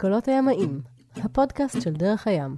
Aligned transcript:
קולות 0.00 0.28
הימאים, 0.28 0.80
הפודקאסט 1.16 1.82
של 1.82 1.92
דרך 1.92 2.26
הים. 2.26 2.56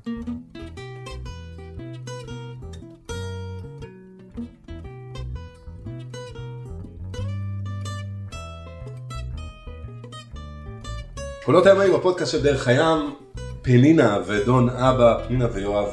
קולות 11.44 11.66
הימאים, 11.66 11.94
הפודקאסט 11.94 12.32
של 12.32 12.42
דרך 12.42 12.68
הים, 12.68 13.14
פנינה 13.62 14.18
ודון 14.26 14.68
אבא, 14.70 15.18
פנינה 15.28 15.46
ויואב. 15.52 15.86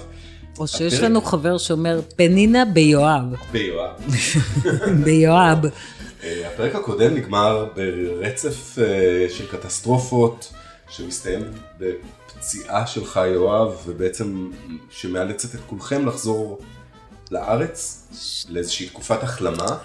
או 0.60 0.68
שיש 0.68 0.94
הפרק- 0.94 1.04
לנו 1.06 1.22
חבר 1.22 1.58
שאומר, 1.58 2.00
פנינה 2.16 2.66
ביואב. 2.66 3.24
ביואב. 3.52 3.92
ביואב. 5.06 5.58
אה, 6.24 6.48
הפרק 6.54 6.76
הקודם 6.76 7.14
נגמר 7.16 7.68
ברצף 7.76 8.76
אה, 8.80 8.86
של 9.30 9.48
קטסטרופות 9.48 10.54
שמסתיים 10.90 11.44
בפציעה 11.78 12.88
שלך 12.88 13.20
יואב 13.34 13.82
ובעצם 13.86 14.52
שמאלצת 14.90 15.56
את 15.56 15.60
כולכם 15.68 16.08
לחזור 16.08 16.60
לארץ 17.32 18.08
לאיזושהי 18.50 18.90
תקופת 18.90 19.24
החלמה. 19.24 19.78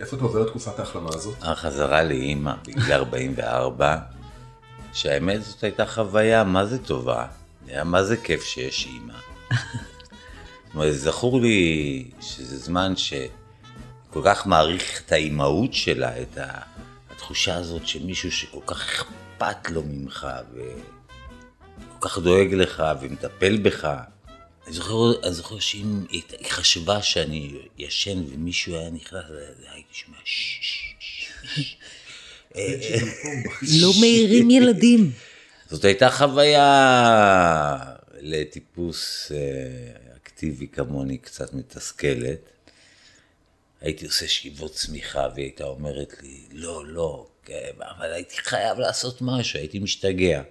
איפה 0.00 0.16
אתה 0.16 0.24
עובר 0.24 0.42
את 0.42 0.46
תקופת 0.46 0.78
ההחלמה 0.78 1.10
הזאת? 1.14 1.34
החזרה 1.42 2.02
לאימא 2.02 2.54
בגיל 2.66 2.92
44, 2.92 3.96
שהאמת 4.92 5.42
זאת 5.42 5.64
הייתה 5.64 5.86
חוויה 5.86 6.44
מה 6.44 6.66
זה 6.66 6.78
טובה, 6.78 7.26
היה 7.66 7.84
מה 7.84 8.04
זה 8.04 8.16
כיף 8.16 8.42
שיש 8.44 8.86
אימא. 8.86 9.14
זאת 9.52 10.74
אומרת, 10.74 10.94
זכור 10.94 11.40
לי 11.40 12.04
שזה 12.20 12.58
זמן 12.58 12.92
שכל 12.96 14.20
כך 14.24 14.46
מעריך 14.46 15.02
את 15.06 15.12
האימהות 15.12 15.74
שלה, 15.74 16.22
את 16.22 16.38
התחושה 17.10 17.54
הזאת 17.54 17.86
שמישהו 17.86 18.32
שכל 18.32 18.60
כך 18.66 19.04
אכפת 19.50 19.70
לו 19.70 19.82
ממך 19.82 20.26
וכל 20.52 22.08
כך 22.08 22.18
דואג 22.18 22.54
לך 22.54 22.82
ומטפל 23.00 23.56
בך. 23.56 23.84
אני 24.66 24.74
זוכר, 24.74 25.22
אני 25.24 25.32
זוכר 25.32 25.58
שאם 25.58 26.04
היא 26.10 26.22
חשבה 26.48 27.02
שאני 27.02 27.52
ישן 27.78 28.22
ומישהו 28.28 28.74
היה 28.74 28.90
נכנס, 28.90 29.22
הייתי 29.72 29.94
שומע. 29.94 30.18
לא 33.80 33.92
מעירים 34.00 34.50
ילדים. 34.50 35.10
זאת 35.70 35.84
הייתה 35.84 36.10
חוויה 36.10 37.78
לטיפוס 38.20 39.32
אקטיבי 40.16 40.66
כמוני 40.68 41.18
קצת 41.18 41.54
מתסכלת. 41.54 42.50
הייתי 43.80 44.06
עושה 44.06 44.28
שאיבות 44.28 44.72
צמיחה 44.72 45.28
והיא 45.34 45.44
הייתה 45.44 45.64
אומרת 45.64 46.14
לי, 46.22 46.44
אבל 47.80 48.12
הייתי 48.12 48.36
חייב 48.36 48.78
לעשות 48.78 49.18
משהו, 49.22 49.58
הייתי 49.58 49.78
משתגע. 49.78 50.42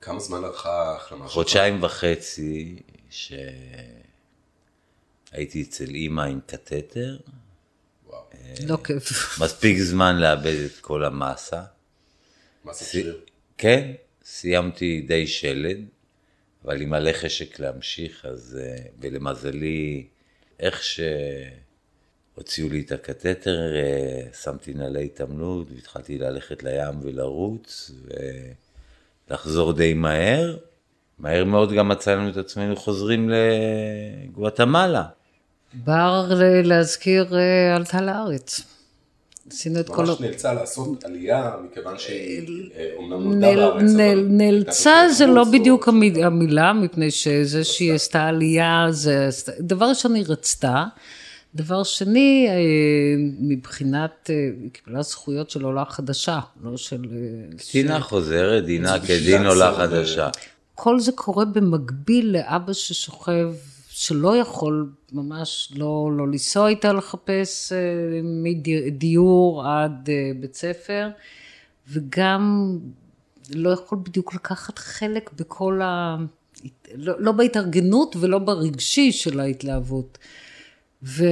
כמה 0.00 0.20
זמן 0.20 0.42
לקחה 0.42 0.92
ההחלמה 0.92 1.24
שלך? 1.24 1.30
וחודשיים 1.30 1.82
וחצי 1.82 2.76
שהייתי 3.10 3.62
אצל 5.62 5.88
אימא 5.88 6.22
עם 6.22 6.40
קתטר, 6.46 7.16
וואו. 8.06 8.22
לא 8.66 8.76
כיף. 8.84 9.38
מספיק 9.40 9.78
זמן 9.78 10.16
לאבד 10.16 10.56
את 10.66 10.78
כל 10.80 11.04
המסה. 11.04 11.62
מסת 12.64 12.86
שריר. 12.92 13.20
כן, 13.58 13.92
סיימתי 14.24 15.00
די 15.00 15.26
שלד, 15.26 15.78
אבל 16.64 16.82
עם 16.82 16.90
מלא 16.90 17.12
חשק 17.12 17.58
להמשיך, 17.58 18.24
אז, 18.24 18.58
אה, 18.60 18.76
ולמזלי, 19.00 20.06
איך 20.60 20.82
שהוציאו 22.34 22.68
לי 22.68 22.80
את 22.86 22.92
הקתטר, 22.92 23.58
אה, 23.76 24.20
שמתי 24.42 24.74
נעלי 24.74 25.04
התעמלות, 25.04 25.66
והתחלתי 25.74 26.18
ללכת 26.18 26.62
לים 26.62 26.94
ולרוץ, 27.02 27.90
ולחזור 29.28 29.72
די 29.72 29.94
מהר. 29.94 30.56
מהר 31.18 31.44
מאוד 31.44 31.72
גם 31.72 31.88
מצאנו 31.88 32.28
את 32.28 32.36
עצמנו 32.36 32.76
חוזרים 32.76 33.30
לגואטמלה. 34.28 35.04
בר 35.74 36.26
ל- 36.30 36.62
להזכיר 36.68 37.36
אה, 37.38 37.76
עלתה 37.76 38.00
לארץ. 38.00 38.60
עשינו 39.50 39.80
את 39.80 39.88
כל... 39.88 40.04
ממש 40.06 40.20
נאלצה 40.20 40.52
לעשות 40.54 41.04
עלייה 41.04 41.50
מכיוון 41.70 41.98
שהיא 41.98 42.70
אה, 42.76 42.90
אומנם 42.96 43.22
נולדה 43.22 43.56
בארץ. 43.56 43.82
אבל 43.94 44.26
נאלצה 44.28 45.08
זה 45.12 45.26
לא 45.26 45.44
בדיוק 45.52 45.88
המיל- 45.88 46.24
המילה, 46.24 46.72
מפני 46.72 47.10
שזה 47.10 47.64
שהיא 47.64 47.92
עשתה 47.92 48.22
עלייה, 48.22 48.86
זה... 48.90 49.28
דבר 49.60 49.86
ראשון 49.88 50.14
היא 50.14 50.24
רצתה. 50.28 50.84
דבר 51.54 51.82
שני, 51.82 52.46
אה, 52.48 52.54
מבחינת, 53.40 54.30
אה, 54.30 54.50
היא 54.62 54.70
קיבלה 54.70 55.02
זכויות 55.02 55.50
של 55.50 55.64
עולה 55.64 55.84
חדשה, 55.84 56.40
לא 56.62 56.76
של... 56.76 57.04
אה, 57.12 57.56
קטינה 57.56 58.00
חוזרת, 58.00 58.64
דינה 58.64 59.00
כדין 59.00 59.46
עולה 59.46 59.74
חדשה. 59.76 60.28
כל 60.74 61.00
זה 61.00 61.12
קורה 61.12 61.44
במקביל 61.44 62.32
לאבא 62.32 62.72
ששוכב, 62.72 63.54
שלא 63.88 64.36
יכול 64.36 64.90
ממש 65.12 65.72
לא, 65.76 66.10
לא 66.16 66.28
לנסוע 66.28 66.68
איתה 66.68 66.92
לחפש 66.92 67.72
מדיור 68.24 69.66
עד 69.66 70.08
בית 70.40 70.54
ספר, 70.54 71.08
וגם 71.88 72.78
לא 73.54 73.70
יכול 73.70 73.98
בדיוק 74.02 74.34
לקחת 74.34 74.78
חלק 74.78 75.30
בכל 75.32 75.80
ה... 75.82 76.16
לא, 76.94 77.14
לא 77.18 77.32
בהתארגנות 77.32 78.16
ולא 78.20 78.38
ברגשי 78.38 79.12
של 79.12 79.40
ההתלהבות. 79.40 80.18
ו... 81.04 81.24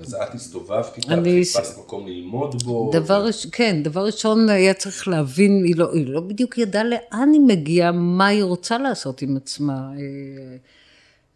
אז 0.00 0.14
את 0.14 0.34
הסתובבת 0.34 0.96
איתה, 0.96 1.14
אני- 1.14 1.44
חיפשת 1.44 1.78
מקום 1.78 2.06
ללמוד 2.08 2.62
בו. 2.62 2.90
דבר, 2.94 3.26
ראש- 3.26 3.46
כן, 3.46 3.82
דבר 3.82 4.06
ראשון 4.06 4.48
היה 4.48 4.74
צריך 4.74 5.08
להבין, 5.08 5.64
היא 5.64 5.76
לא, 5.76 5.92
היא 5.92 6.06
לא 6.06 6.20
בדיוק 6.20 6.58
ידעה 6.58 6.84
לאן 6.84 7.28
היא 7.32 7.40
מגיעה, 7.40 7.92
מה 7.92 8.26
היא 8.26 8.42
רוצה 8.42 8.78
לעשות 8.78 9.22
עם 9.22 9.36
עצמה. 9.36 9.72
אה, 9.72 10.56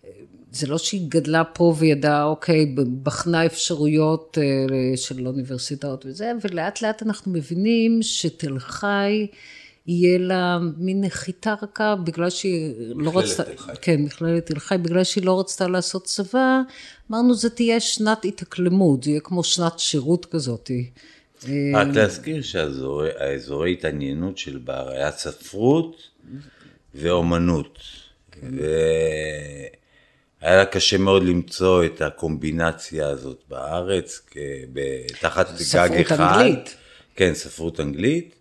אה, 0.04 0.10
זה 0.52 0.66
לא 0.66 0.78
שהיא 0.78 1.06
גדלה 1.08 1.44
פה 1.44 1.74
וידעה, 1.78 2.24
אוקיי, 2.24 2.74
בחנה 3.02 3.46
אפשרויות 3.46 4.38
אה, 4.40 4.52
של 4.96 5.26
אוניברסיטאות 5.26 6.06
וזה, 6.06 6.32
ולאט 6.44 6.82
לאט 6.82 7.02
אנחנו 7.02 7.32
מבינים 7.32 7.98
שתל 8.02 8.58
חי 8.58 9.26
יהיה 9.86 10.18
לה 10.18 10.58
מין 10.76 11.04
נחיתה 11.04 11.54
רכה, 11.62 11.96
בגלל 11.96 12.30
שהיא 12.30 12.74
לא 12.94 13.10
מכללת 13.10 13.24
רצתה... 13.24 13.44
תל 13.44 13.56
חי. 13.56 13.72
כן, 13.82 14.02
מכללת 14.02 14.46
תל 14.46 14.58
חי, 14.58 14.74
בגלל 14.82 15.04
שהיא 15.04 15.24
לא 15.24 15.40
רצתה 15.40 15.68
לעשות 15.68 16.04
צבא, 16.04 16.60
אמרנו 17.10 17.34
זה 17.34 17.50
תהיה 17.50 17.80
שנת 17.80 18.24
התאקלמות, 18.24 19.02
זה 19.02 19.10
יהיה 19.10 19.20
כמו 19.20 19.44
שנת 19.44 19.78
שירות 19.78 20.26
כזאת. 20.26 20.70
רק 21.74 21.88
להזכיר 21.94 22.42
שהאזורי 22.42 23.72
התעניינות 23.72 24.38
של 24.38 24.58
בר 24.58 24.90
היה 24.90 25.12
ספרות 25.12 25.96
ואומנות. 26.94 27.78
והיה 28.42 28.56
לה 30.56 30.64
קשה 30.64 30.98
מאוד 30.98 31.22
למצוא 31.22 31.84
את 31.84 32.02
הקומבינציה 32.02 33.08
הזאת 33.08 33.42
בארץ, 33.48 34.20
תחת 35.20 35.50
גג 35.50 35.56
ספרות 35.56 35.90
אחד. 36.00 36.20
אנגלית. 36.20 36.76
כן, 37.16 37.34
ספרות 37.34 37.80
אנגלית. 37.80 38.34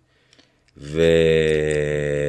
ו... 0.78 1.02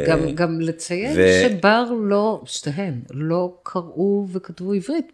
גם, 0.06 0.34
גם 0.34 0.60
לציין 0.60 1.16
ו- 1.16 1.42
שבר 1.42 1.84
לא, 2.00 2.42
שתיהן, 2.46 3.00
לא 3.10 3.54
קראו 3.62 4.26
וכתבו 4.32 4.72
עברית. 4.72 5.12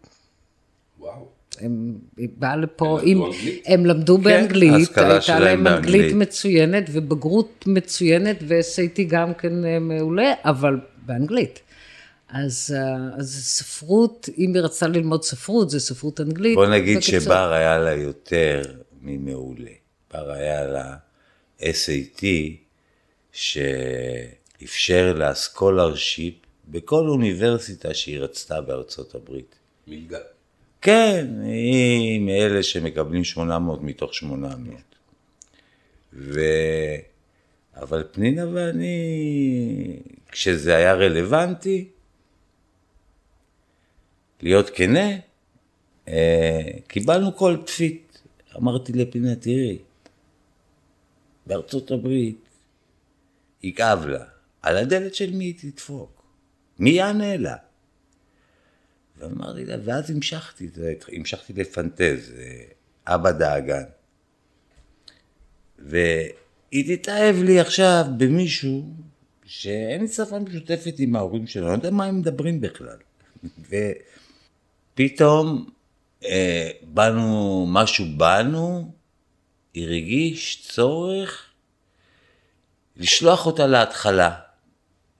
וואו. 0.98 1.38
הם, 1.60 1.98
היא 2.16 2.28
באה 2.36 2.56
לפה, 2.56 3.00
הם 3.06 3.22
אנגלית? 3.22 3.62
הם 3.66 3.86
למדו 3.86 4.18
באנגלית, 4.18 4.72
ההשכלה 4.72 5.12
הייתה 5.12 5.38
להם 5.38 5.66
אנגלית 5.66 6.00
באנגלית. 6.00 6.28
מצוינת 6.28 6.84
ובגרות 6.92 7.64
מצוינת 7.66 8.36
ו-SAT 8.48 9.02
גם 9.08 9.34
כן 9.34 9.64
אה, 9.64 9.78
מעולה, 9.78 10.32
אבל 10.44 10.80
באנגלית. 11.06 11.60
אז, 12.28 12.74
אה, 12.76 13.18
אז 13.18 13.44
ספרות, 13.44 14.28
אם 14.38 14.54
היא 14.54 14.62
רצתה 14.62 14.88
ללמוד 14.88 15.22
ספרות, 15.22 15.70
זה 15.70 15.80
ספרות 15.80 16.20
אנגלית. 16.20 16.54
בוא 16.54 16.66
נגיד 16.66 16.96
בקיצור. 16.96 17.20
שבר 17.20 17.52
היה 17.52 17.78
לה 17.78 17.94
יותר 17.94 18.62
ממעולה. 19.02 19.70
בר 20.14 20.30
היה 20.30 20.66
לה 20.66 20.96
SAT 21.60 22.24
שאפשר 23.38 25.12
לה 25.16 25.34
scholarship 25.34 26.34
בכל 26.68 27.08
אוניברסיטה 27.08 27.94
שהיא 27.94 28.18
רצתה 28.18 28.60
בארצות 28.60 29.14
הברית. 29.14 29.54
מלגה. 29.86 30.18
כן, 30.82 31.26
היא 31.42 32.20
מאלה 32.20 32.62
שמקבלים 32.62 33.24
800 33.24 33.82
מתוך 33.82 34.14
800. 34.14 34.80
ו... 36.12 36.40
אבל 37.76 38.04
פנינה 38.12 38.48
ואני, 38.52 39.96
כשזה 40.32 40.76
היה 40.76 40.94
רלוונטי, 40.94 41.88
להיות 44.42 44.70
כנה, 44.70 45.08
אה, 46.08 46.70
קיבלנו 46.86 47.36
כל 47.36 47.56
פפיט. 47.66 48.18
אמרתי 48.56 48.92
לפנינה, 48.92 49.36
תראי, 49.36 49.78
בארצות 51.46 51.90
הברית 51.90 52.47
יכאב 53.62 54.06
לה, 54.06 54.24
על 54.62 54.76
הדלת 54.76 55.14
של 55.14 55.30
מי 55.30 55.44
היא 55.44 55.54
תדפוק? 55.60 56.22
מי 56.78 56.90
יענה 56.90 57.36
לה? 57.36 57.56
ואמרתי 59.18 59.64
לה, 59.64 59.76
ואז 59.84 60.10
המשכתי, 60.10 60.68
המשכתי 61.12 61.52
לפנטז, 61.52 62.32
אה, 62.38 62.64
אבא 63.14 63.30
דאגן. 63.30 63.84
היא 66.70 66.96
תתאהב 66.96 67.36
לי 67.36 67.60
עכשיו 67.60 68.04
במישהו 68.16 68.94
שאין 69.44 70.00
לי 70.00 70.08
שפה 70.08 70.38
משותפת 70.38 70.94
עם 70.98 71.16
ההורים 71.16 71.46
שלו, 71.46 71.62
אני 71.62 71.72
לא 71.72 71.78
יודע 71.78 71.90
מה 71.90 72.04
הם 72.04 72.18
מדברים 72.18 72.60
בכלל. 72.60 72.96
ופתאום 74.94 75.70
אה, 76.24 76.70
באנו, 76.82 77.66
משהו 77.68 78.04
באנו, 78.16 78.92
הרגיש 79.76 80.68
צורך 80.68 81.47
לשלוח 82.98 83.46
אותה 83.46 83.66
להתחלה, 83.66 84.30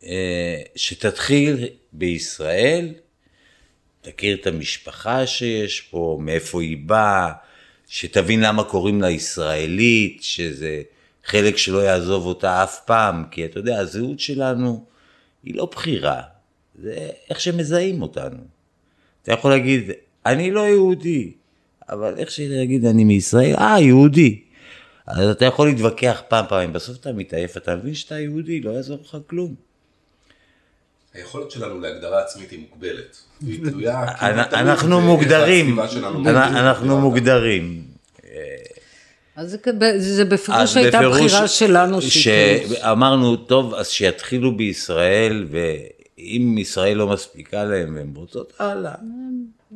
אה, 0.05 0.63
שתתחיל 0.77 1.67
בישראל, 1.93 2.95
תכיר 4.01 4.37
את 4.41 4.47
המשפחה 4.47 5.27
שיש 5.27 5.81
פה, 5.81 6.19
מאיפה 6.21 6.63
היא 6.63 6.77
באה, 6.87 7.33
שתבין 7.89 8.41
למה 8.41 8.65
קוראים 8.65 9.01
לה 9.01 9.11
ישראלית, 9.11 10.23
שזה 10.23 10.83
חלק 11.25 11.57
שלא 11.57 11.79
יעזוב 11.79 12.27
אותה 12.27 12.65
אף 12.65 12.81
פעם, 12.85 13.25
כי 13.31 13.45
אתה 13.45 13.59
יודע, 13.59 13.79
הזהות 13.79 14.21
שלנו 14.21 14.85
היא 15.45 15.55
לא 15.55 15.69
בחירה, 15.73 16.23
זה 16.83 17.09
איך 17.31 17.41
שמזהים 17.41 18.03
אותנו. 18.03 18.39
אתה 19.23 19.33
יכול 19.33 19.51
להגיד, 19.51 19.91
אני 20.27 20.51
לא 20.51 20.61
יהודי, 20.61 21.33
אבל 21.89 22.15
איך 22.17 22.31
שלהגיד 22.31 22.85
אני 22.85 23.05
מישראל, 23.05 23.55
אה, 23.57 23.81
יהודי. 23.81 24.48
אז 25.09 25.31
אתה 25.31 25.45
יכול 25.45 25.69
להתווכח 25.69 26.23
פעם, 26.29 26.45
פעמים, 26.49 26.73
בסוף 26.73 26.97
אתה 26.97 27.13
מתעייף, 27.13 27.57
אתה 27.57 27.77
מבין 27.77 27.95
שאתה 27.95 28.19
יהודי, 28.19 28.61
לא 28.61 28.71
יעזור 28.71 28.99
לך 29.05 29.17
כלום. 29.27 29.55
היכולת 31.15 31.51
שלנו 31.51 31.81
להגדרה 31.81 32.23
עצמית 32.23 32.51
היא 32.51 32.61
מוגבלת. 32.71 33.17
היא 33.41 33.71
תלויה 33.71 34.05
אנחנו 34.63 35.01
מוגדרים. 35.01 35.79
אנחנו 36.37 37.01
מוגדרים. 37.01 37.83
אז 39.37 39.57
זה, 39.97 40.25
בפירוש 40.25 40.77
הייתה 40.77 41.11
בחירה 41.11 41.49
שלנו. 41.49 42.03
שאמרנו, 42.03 43.37
טוב, 43.37 43.75
אז 43.75 43.89
שיתחילו 43.89 44.57
בישראל, 44.57 45.47
ואם 45.51 46.57
ישראל 46.59 46.97
לא 46.97 47.07
מספיקה 47.07 47.65
להם 47.65 47.95
והן 47.97 48.13
רוצות, 48.17 48.53
הלאה. 48.59 48.95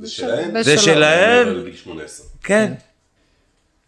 זה 0.01 0.11
שלהם. 0.11 0.63
זה 0.63 0.79
שלהם. 0.79 1.49
אבל 1.49 1.61
בגיל 1.61 1.77
18. 1.77 2.27
כן. 2.43 2.73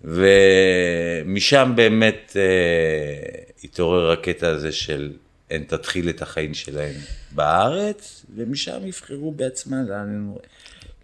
ומשם 0.04 1.72
באמת 1.76 2.36
אה, 2.36 3.42
התעורר 3.64 4.10
הקטע 4.10 4.48
הזה 4.48 4.72
של 4.72 5.12
הן 5.50 5.64
תתחיל 5.64 6.08
את 6.08 6.22
החיים 6.22 6.54
שלהן 6.54 6.94
בארץ, 7.32 8.26
ומשם 8.36 8.86
יבחרו 8.86 9.32
בעצמן 9.32 9.84
לאן 9.86 10.08
הן, 10.08 10.32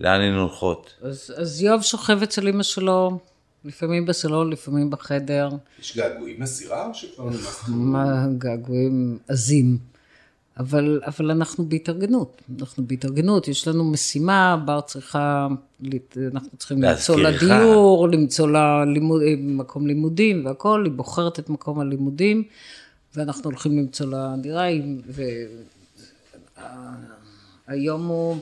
לאן 0.00 0.20
הן 0.20 0.34
הולכות. 0.34 0.94
אז, 1.02 1.34
אז 1.36 1.62
יואב 1.62 1.82
שוכב 1.82 2.22
אצל 2.22 2.48
אמא 2.48 2.62
שלו, 2.62 3.18
לפעמים 3.64 4.06
בסלון, 4.06 4.52
לפעמים 4.52 4.90
בחדר, 4.90 5.48
יש 5.80 5.96
געגועים 5.96 6.42
לסירה 6.42 6.86
או 6.86 6.94
שכבר 6.94 7.24
נמאס 7.24 7.62
לכם? 7.62 7.72
מה 7.72 8.26
געגועים 8.38 9.18
עזים. 9.28 9.89
אבל, 10.60 11.00
אבל 11.06 11.30
אנחנו 11.30 11.68
בהתארגנות, 11.68 12.42
אנחנו 12.58 12.86
בהתארגנות, 12.86 13.48
יש 13.48 13.68
לנו 13.68 13.84
משימה, 13.84 14.62
בר 14.64 14.80
צריכה, 14.80 15.48
אנחנו 16.32 16.58
צריכים 16.58 16.82
למצוא 16.82 17.20
לה. 17.20 17.38
דיור, 17.38 18.08
למצוא 18.08 18.48
לה 18.48 18.84
לימוד, 18.84 19.22
אה, 19.22 19.34
מקום 19.38 19.86
לימודים 19.86 20.46
והכול, 20.46 20.84
היא 20.84 20.92
בוחרת 20.92 21.38
את 21.38 21.50
מקום 21.50 21.80
הלימודים, 21.80 22.42
ואנחנו 23.16 23.44
הולכים 23.44 23.78
למצוא 23.78 24.06
לה 24.06 24.34
דירה, 24.40 24.66
והיום 27.68 28.06
הוא 28.06 28.36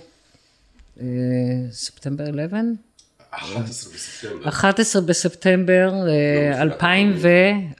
אה, 1.01 1.07
ספטמבר 1.71 2.25
11? 2.25 2.88
11 3.31 3.93
בספטמבר. 3.93 4.49
11 4.49 5.03
בספטמבר 5.03 5.91
אה, 6.09 6.63
נפילת 6.63 6.63
2000 6.63 7.13
ו... 7.17 7.29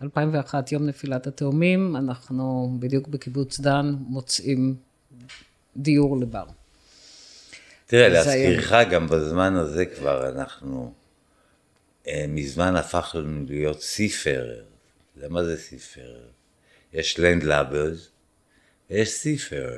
2001, 0.03 0.73
יום 0.73 0.87
נפילת 0.87 1.27
התאומים, 1.27 1.97
אנחנו 1.97 2.77
בדיוק 2.81 3.09
בקיבוץ 3.09 3.61
דן 3.61 3.95
מוצאים 3.99 4.77
דיור 5.77 6.21
לבר. 6.21 6.45
תראה, 7.87 8.09
להזכירך, 8.09 8.73
גם 8.91 9.07
בזמן 9.07 9.55
הזה 9.57 9.87
כבר 9.87 10.29
אנחנו, 10.29 10.93
אה, 12.09 12.25
מזמן 12.29 12.77
הפך 12.77 13.15
לנו 13.19 13.45
להיות 13.49 13.83
ספר. 13.83 14.55
למה 15.17 15.45
זה 15.45 15.57
ספר? 15.57 16.17
יש 16.93 17.19
לנדלאברס 17.21 18.09
ויש 18.91 19.11
ספר. 19.11 19.69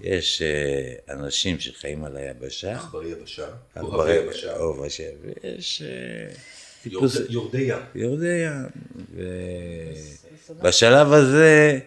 יש 0.00 0.42
אה, 0.42 1.14
אנשים 1.14 1.60
שחיים 1.60 2.04
על 2.04 2.16
היבשה, 2.16 2.74
עכברי 2.74 3.08
יבשה. 3.08 3.46
עכברי 3.74 4.14
יבשה. 4.14 4.52
יבשה, 4.80 5.04
ויש 5.42 5.82
אה, 5.82 6.28
יורדי 7.28 7.62
ים. 7.62 7.78
יורדי 7.94 8.46
ים. 8.46 8.66
ובשלב 10.48 11.12
הזה, 11.12 11.78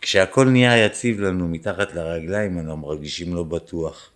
כשהכל 0.00 0.44
נהיה 0.44 0.86
יציב 0.86 1.20
לנו 1.20 1.48
מתחת 1.48 1.94
לרגליים, 1.94 2.58
אנחנו 2.58 2.76
מרגישים 2.76 3.34
לא 3.34 3.42
בטוח. 3.42 4.10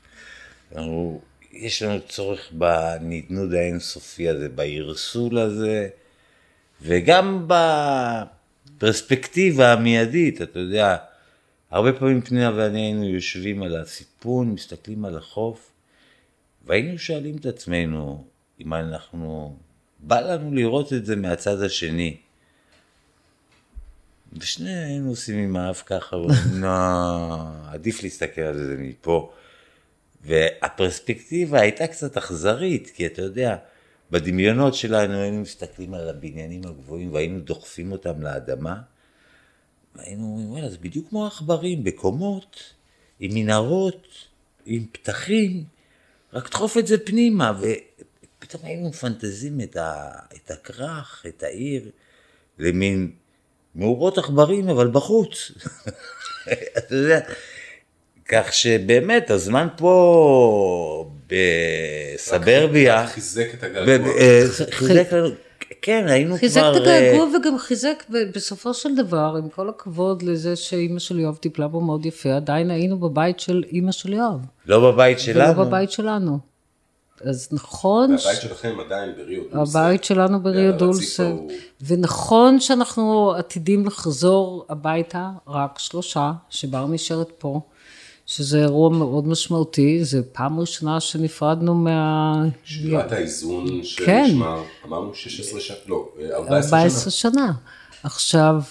אנחנו, 0.74 1.20
יש 1.52 1.82
לנו 1.82 2.00
צורך 2.08 2.52
בנדנוד 2.52 3.54
האינסופי 3.54 4.28
הזה, 4.28 4.48
בערסול 4.48 5.38
הזה, 5.38 5.88
וגם 6.82 7.48
בפרספקטיבה 8.76 9.72
המיידית, 9.72 10.42
אתה 10.42 10.58
יודע, 10.58 10.96
הרבה 11.70 11.92
פעמים 11.92 12.20
פנינה 12.20 12.52
ואני 12.56 12.80
היינו 12.80 13.04
יושבים 13.04 13.62
על 13.62 13.76
הסיפון, 13.76 14.50
מסתכלים 14.50 15.04
על 15.04 15.16
החוף, 15.16 15.72
והיינו 16.66 16.98
שואלים 16.98 17.36
את 17.36 17.46
עצמנו 17.46 18.24
אם 18.60 18.74
אנחנו, 18.74 19.56
בא 19.98 20.20
לנו 20.20 20.54
לראות 20.54 20.92
את 20.92 21.06
זה 21.06 21.16
מהצד 21.16 21.62
השני. 21.62 22.16
ושנינו 24.32 24.80
היינו 24.80 25.08
עושים 25.08 25.38
עם 25.38 25.56
האף 25.56 25.82
ככה, 25.86 26.16
לא, 26.62 26.68
עדיף 27.72 28.02
להסתכל 28.02 28.40
על 28.40 28.58
זה 28.58 28.76
מפה. 28.78 29.32
והפרספקטיבה 30.24 31.60
הייתה 31.60 31.86
קצת 31.86 32.16
אכזרית, 32.16 32.90
כי 32.94 33.06
אתה 33.06 33.22
יודע, 33.22 33.56
בדמיונות 34.10 34.74
שלנו 34.74 35.14
היינו 35.14 35.40
מסתכלים 35.40 35.94
על 35.94 36.08
הבניינים 36.08 36.60
הגבוהים 36.64 37.12
והיינו 37.14 37.40
דוחפים 37.40 37.92
אותם 37.92 38.22
לאדמה, 38.22 38.80
והיינו 39.98 40.24
אומרים, 40.24 40.50
וואלה, 40.50 40.70
זה 40.70 40.76
בדיוק 40.80 41.08
כמו 41.08 41.26
עכברים, 41.26 41.84
בקומות, 41.84 42.72
עם 43.20 43.34
מנהרות, 43.34 44.06
עם 44.66 44.86
פתחים, 44.92 45.64
רק 46.32 46.50
דחוף 46.50 46.78
את 46.78 46.86
זה 46.86 46.98
פנימה, 47.06 47.52
ופתאום 47.60 48.62
היינו 48.64 48.88
מפנטזים 48.88 49.60
את, 49.60 49.76
ה, 49.76 50.10
את 50.36 50.50
הכרך, 50.50 51.24
את 51.28 51.42
העיר, 51.42 51.90
למין 52.58 53.10
מאורות 53.74 54.18
עכברים, 54.18 54.68
אבל 54.68 54.90
בחוץ. 54.90 55.50
אתה 56.78 56.94
יודע, 56.94 57.20
כך 58.28 58.52
שבאמת, 58.52 59.30
הזמן 59.30 59.68
פה 59.76 61.10
בסברביה, 61.26 63.06
חיזק 63.06 63.54
את 63.54 63.62
הגעגוע. 63.62 64.12
אה, 64.18 64.42
חיזק 64.70 65.12
לנו, 65.12 65.28
כן, 65.82 66.04
היינו 66.08 66.30
כבר... 66.30 66.38
חיזק 66.38 66.62
את 66.76 66.86
אה, 66.86 66.98
הגעגוע 67.08 67.36
וגם 67.38 67.58
חיזק 67.58 68.04
ב- 68.10 68.30
בסופו 68.34 68.74
של 68.74 68.94
דבר, 68.96 69.34
עם 69.38 69.48
כל 69.48 69.68
הכבוד 69.68 70.22
לזה 70.22 70.56
שאימא 70.56 70.98
של 70.98 71.18
יואב 71.20 71.36
טיפלה 71.36 71.68
בו 71.68 71.80
מאוד 71.80 72.06
יפה, 72.06 72.34
עדיין 72.36 72.70
היינו 72.70 72.98
בבית 72.98 73.40
של 73.40 73.62
אימא 73.72 73.92
של 73.92 74.12
יואב, 74.12 74.40
לא 74.66 74.90
בבית 74.92 75.18
ולא 75.18 75.34
שלנו. 75.34 75.64
בבית 75.64 75.90
שלנו. 75.90 76.38
אז 77.24 77.48
נכון, 77.52 78.18
ש- 78.18 78.26
והבית 78.26 78.40
שלכם 78.40 78.76
עדיין 78.86 79.12
בריו 79.16 79.42
דולסה. 79.52 79.78
הבית 79.80 80.04
שלנו 80.04 80.42
בריו 80.42 80.60
הרציף 80.66 80.78
דולסה, 80.78 81.26
ההוא. 81.28 81.50
ונכון 81.86 82.60
שאנחנו 82.60 83.32
עתידים 83.38 83.86
לחזור 83.86 84.66
הביתה, 84.68 85.30
רק 85.48 85.78
שלושה, 85.78 86.32
שבר 86.50 86.86
נשארת 86.86 87.30
פה, 87.38 87.60
שזה 88.28 88.58
אירוע 88.60 88.90
מאוד 88.90 89.28
משמעותי, 89.28 90.04
זו 90.04 90.18
פעם 90.32 90.60
ראשונה 90.60 91.00
שנפרדנו 91.00 91.74
מה... 91.74 92.32
שבירת 92.64 93.12
האיזון 93.12 93.66
כן. 94.06 94.24
שנשמר, 94.26 94.62
אמרנו 94.86 95.14
16 95.14 95.60
שנה, 95.60 95.76
לא, 95.86 96.08
14 96.32 96.78
14 96.78 97.10
שנה. 97.10 97.32
שנה. 97.32 97.52
עכשיו, 98.02 98.62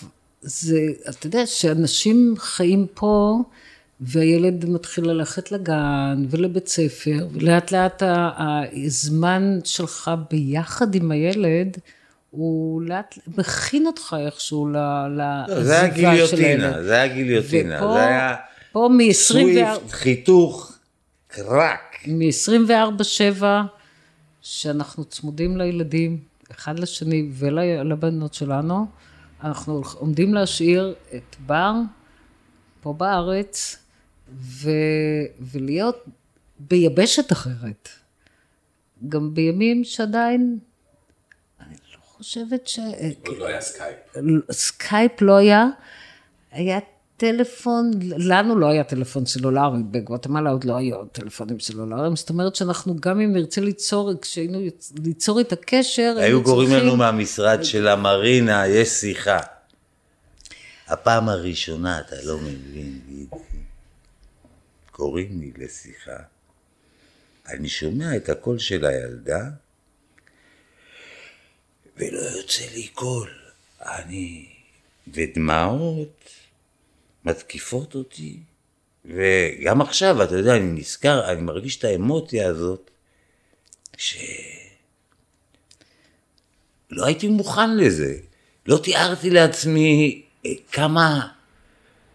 זה, 0.41 0.79
אתה 1.09 1.27
יודע, 1.27 1.45
שאנשים 1.45 2.35
חיים 2.37 2.85
פה, 2.93 3.39
והילד 4.01 4.65
מתחיל 4.69 5.05
ללכת 5.07 5.51
לגן 5.51 6.25
ולבית 6.29 6.67
ספר, 6.67 7.27
ולאט 7.31 7.71
לאט 7.71 8.03
הזמן 8.85 9.59
שלך 9.63 10.11
ביחד 10.31 10.95
עם 10.95 11.11
הילד, 11.11 11.77
הוא 12.31 12.81
לאט 12.81 13.17
מכין 13.37 13.87
אותך 13.87 14.15
איכשהו 14.25 14.67
ל- 14.67 14.77
לא, 15.47 15.63
זה 15.63 15.81
היה 15.81 15.87
לעזיבה 15.87 16.27
של 16.27 16.35
גיליוטינה, 16.35 16.67
הילד. 16.69 16.83
זה 16.85 16.93
היה 16.93 17.07
גיליוטינה, 17.07 17.79
זה 17.93 17.99
היה 18.07 18.35
פה 18.77 18.89
מ-24... 18.91 19.13
סוויפט, 19.13 19.89
חיתוך, 19.89 20.77
קרק. 21.27 21.97
מ-24-7, 22.07 23.43
שאנחנו 24.41 25.05
צמודים 25.05 25.57
לילדים, 25.57 26.19
אחד 26.51 26.79
לשני 26.79 27.29
ולבנות 27.31 28.33
שלנו, 28.33 28.85
אנחנו 29.43 29.81
עומדים 29.93 30.33
להשאיר 30.33 30.95
את 31.15 31.35
בר 31.45 31.73
פה 32.81 32.93
בארץ, 32.93 33.77
ו... 34.33 34.69
ולהיות 35.39 36.05
ביבשת 36.59 37.31
אחרת. 37.31 37.89
גם 39.09 39.33
בימים 39.33 39.83
שעדיין, 39.83 40.57
אני 41.59 41.75
לא 41.93 41.99
חושבת 42.03 42.67
ש... 42.67 42.79
עוד 43.27 43.37
לא 43.37 43.47
היה 43.47 43.61
Skype. 43.61 43.97
Skype 44.51 45.21
לא 45.21 45.35
היה, 45.35 45.65
היה 46.51 46.79
טלפון, 47.17 47.91
לנו 48.17 48.59
לא 48.59 48.67
היה 48.69 48.83
טלפון 48.83 49.25
סלולרי, 49.25 49.83
בגואטמלה 49.91 50.49
עוד 50.49 50.63
לא 50.63 50.77
היו 50.77 51.05
טלפונים 51.05 51.59
סלולריים, 51.59 52.15
זאת 52.15 52.29
אומרת 52.29 52.55
שאנחנו 52.55 52.95
גם 52.99 53.21
אם 53.21 53.33
נרצה 53.33 53.61
ליצור, 53.61 54.11
כשהיינו 54.21 54.59
ליצור 55.03 55.41
את 55.41 55.51
הקשר, 55.51 56.15
היו 56.17 56.43
קוראים 56.43 56.69
לנו 56.71 56.95
מהמשרד 56.97 57.63
של 57.63 57.87
המרינה, 57.87 58.67
יש 58.67 58.89
שיחה. 58.89 59.39
הפעם 60.87 61.29
הראשונה, 61.29 61.99
אתה 61.99 62.15
לא 62.23 62.37
מבין. 62.37 62.99
קוראים 64.91 65.41
לי 65.41 65.51
לשיחה. 65.65 66.17
אני 67.47 67.69
שומע 67.69 68.15
את 68.15 68.29
הקול 68.29 68.59
של 68.59 68.85
הילדה, 68.85 69.49
ולא 71.97 72.19
יוצא 72.19 72.63
לי 72.73 72.87
קול. 72.87 73.29
אני... 73.81 74.45
ודמעות 75.13 76.29
מתקיפות 77.27 77.95
אותי. 77.95 78.39
וגם 79.05 79.81
עכשיו, 79.81 80.23
אתה 80.23 80.35
יודע, 80.35 80.55
אני 80.55 80.79
נזכר, 80.79 81.31
אני 81.31 81.41
מרגיש 81.41 81.77
את 81.77 81.83
האמוציה 81.83 82.47
הזאת, 82.47 82.91
ש... 83.97 84.17
לא 86.91 87.05
הייתי 87.05 87.27
מוכן 87.27 87.77
לזה. 87.77 88.17
לא 88.65 88.77
תיארתי 88.77 89.29
לעצמי 89.29 90.21
אה, 90.45 90.51
כמה, 90.71 91.27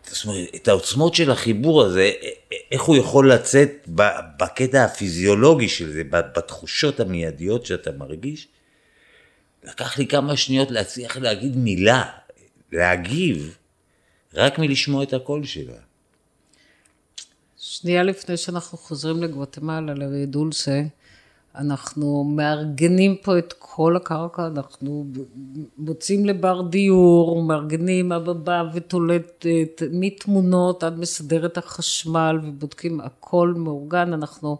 זאת 0.06 0.24
אומרת, 0.24 0.48
את 0.54 0.68
העוצמות 0.68 1.14
של 1.14 1.30
החיבור 1.30 1.82
הזה, 1.82 2.00
אה, 2.00 2.28
אה, 2.52 2.56
איך 2.72 2.82
הוא 2.82 2.96
יכול 2.96 3.32
לצאת 3.32 3.70
בקטע 4.38 4.84
הפיזיולוגי 4.84 5.68
של 5.68 5.92
זה, 5.92 6.02
בתחושות 6.10 7.00
המיידיות 7.00 7.66
שאתה 7.66 7.92
מרגיש. 7.92 8.48
לקח 9.64 9.98
לי 9.98 10.06
כמה 10.06 10.36
שניות 10.36 10.70
להצליח 10.70 11.16
להגיד 11.16 11.56
מילה, 11.56 12.04
להגיב, 12.72 13.56
רק 14.34 14.58
מלשמוע 14.58 15.02
את 15.02 15.12
הקול 15.12 15.44
שלה. 15.44 15.74
שנייה 17.56 18.02
לפני 18.02 18.36
שאנחנו 18.36 18.78
חוזרים 18.78 19.22
לגואטמלה, 19.22 19.94
לרידולסה, 19.94 20.82
אנחנו 21.54 22.24
מארגנים 22.24 23.16
פה 23.16 23.38
את 23.38 23.54
כל 23.58 23.96
הקרקע, 23.96 24.46
אנחנו 24.46 25.06
מוצאים 25.78 26.26
לבר 26.26 26.62
דיור, 26.62 27.42
מארגנים, 27.42 28.12
אבא 28.12 28.32
בא 28.32 28.62
ותולט 28.74 29.46
מתמונות 29.90 30.84
עד 30.84 30.98
מסדר 30.98 31.46
את 31.46 31.58
החשמל 31.58 32.38
ובודקים, 32.42 33.00
הכל 33.00 33.54
מאורגן, 33.56 34.12
אנחנו... 34.12 34.56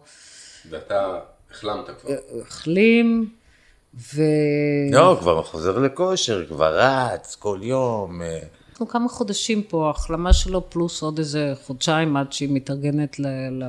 ואתה 0.69 1.19
החלמת 1.51 1.85
כבר. 2.01 2.13
החלים, 2.41 3.29
ו... 3.95 4.21
לא, 4.91 5.17
כבר 5.19 5.43
חוזר 5.43 5.79
לכושר, 5.79 6.45
כבר 6.45 6.79
רץ 6.79 7.35
כל 7.35 7.59
יום. 7.61 8.21
אנחנו 8.83 8.99
כמה 8.99 9.09
חודשים 9.09 9.63
פה, 9.63 9.89
החלמה 9.89 10.33
שלו 10.33 10.69
פלוס 10.69 11.01
עוד 11.01 11.19
איזה 11.19 11.53
חודשיים 11.63 12.17
עד 12.17 12.33
שהיא 12.33 12.49
מתארגנת 12.51 13.19
ל... 13.19 13.27
ל... 13.51 13.63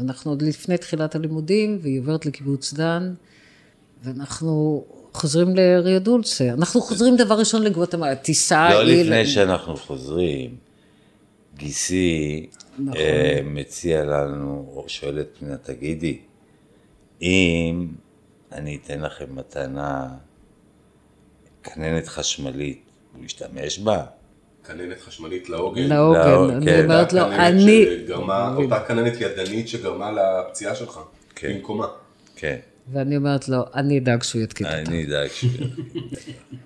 אנחנו 0.00 0.30
עוד 0.30 0.42
לפני 0.42 0.78
תחילת 0.78 1.14
הלימודים, 1.14 1.78
והיא 1.82 2.00
עוברת 2.00 2.26
לקיבוץ 2.26 2.72
דן, 2.72 3.14
ואנחנו 4.02 4.84
חוזרים 5.12 5.56
לריו 5.56 6.00
דולצה. 6.00 6.48
אנחנו 6.52 6.80
חוזרים 6.80 7.16
דבר 7.16 7.38
ראשון 7.38 7.62
לגואטמלה, 7.62 8.16
טיסה... 8.16 8.70
לא 8.70 8.82
לפני 8.82 9.26
שאנחנו 9.26 9.76
חוזרים, 9.76 10.56
גיסי 11.56 12.46
נכון. 12.78 12.96
אה, 12.96 13.40
מציע 13.44 14.04
לנו, 14.04 14.72
או 14.74 14.84
שואל 14.88 15.20
את 15.20 15.28
פנינה, 15.38 15.56
תגידי, 15.56 16.18
אם 17.22 17.88
אני 18.52 18.78
אתן 18.84 19.00
לכם 19.00 19.36
מתנה, 19.36 20.08
כננת 21.62 22.08
חשמלית, 22.08 22.87
הוא 23.18 23.24
ישתמש 23.24 23.78
בה? 23.78 24.04
כננת 24.66 25.00
חשמלית 25.00 25.48
לעוגן. 25.48 25.82
לעוגן, 25.82 26.54
אני 26.56 26.66
כן. 26.66 26.84
אומרת 26.84 27.12
לו, 27.12 27.32
אני... 27.32 27.86
אותה 28.56 28.80
כננת 28.80 29.20
ידנית 29.20 29.68
שגרמה 29.68 30.12
לפציעה 30.12 30.74
שלך, 30.74 31.00
כן. 31.34 31.54
במקומה. 31.54 31.86
כן. 32.36 32.56
ואני 32.92 33.16
אומרת 33.16 33.48
לו, 33.48 33.64
אני 33.74 33.98
אדאג 33.98 34.22
שהוא 34.22 34.42
יתקין 34.42 34.66
אותה. 34.66 34.78
אני 34.78 35.04
אדאג 35.04 35.28
שהוא 35.28 35.50
יתקין 35.52 36.58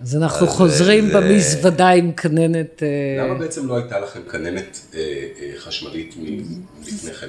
אז 0.00 0.16
אנחנו 0.16 0.46
חוזרים 0.46 1.08
במזוודה 1.08 1.88
עם 1.88 2.12
כננת... 2.12 2.82
אה, 2.82 3.24
למה 3.24 3.34
בעצם 3.34 3.68
לא 3.68 3.76
הייתה 3.76 4.00
לכם 4.00 4.20
כננת 4.32 4.80
אה, 4.94 5.00
אה, 5.00 5.52
חשמלית 5.58 6.14
לפני 6.86 7.12
כן? 7.12 7.26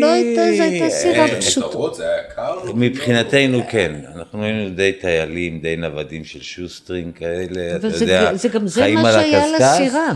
לא 0.00 0.12
הייתה, 0.12 0.42
זו 0.56 0.62
הייתה 0.62 0.90
סירה 0.90 1.26
פשוטה. 1.40 1.94
זה 1.94 2.04
היה 2.08 2.22
יקר? 2.32 2.72
מבחינתנו 2.74 3.60
כן, 3.70 3.94
אנחנו 4.14 4.44
היינו 4.44 4.70
די 4.74 4.92
טיילים, 5.00 5.60
די 5.60 5.76
נוודים 5.76 6.24
של 6.24 6.42
שוסטרינג 6.42 7.14
כאלה, 7.14 7.76
אתה 7.76 7.86
יודע, 7.86 8.34
זה 8.34 8.48
גם 8.48 8.66
זה 8.66 8.94
מה 8.94 9.12
שהיה 9.12 9.44
לסירה. 9.46 10.12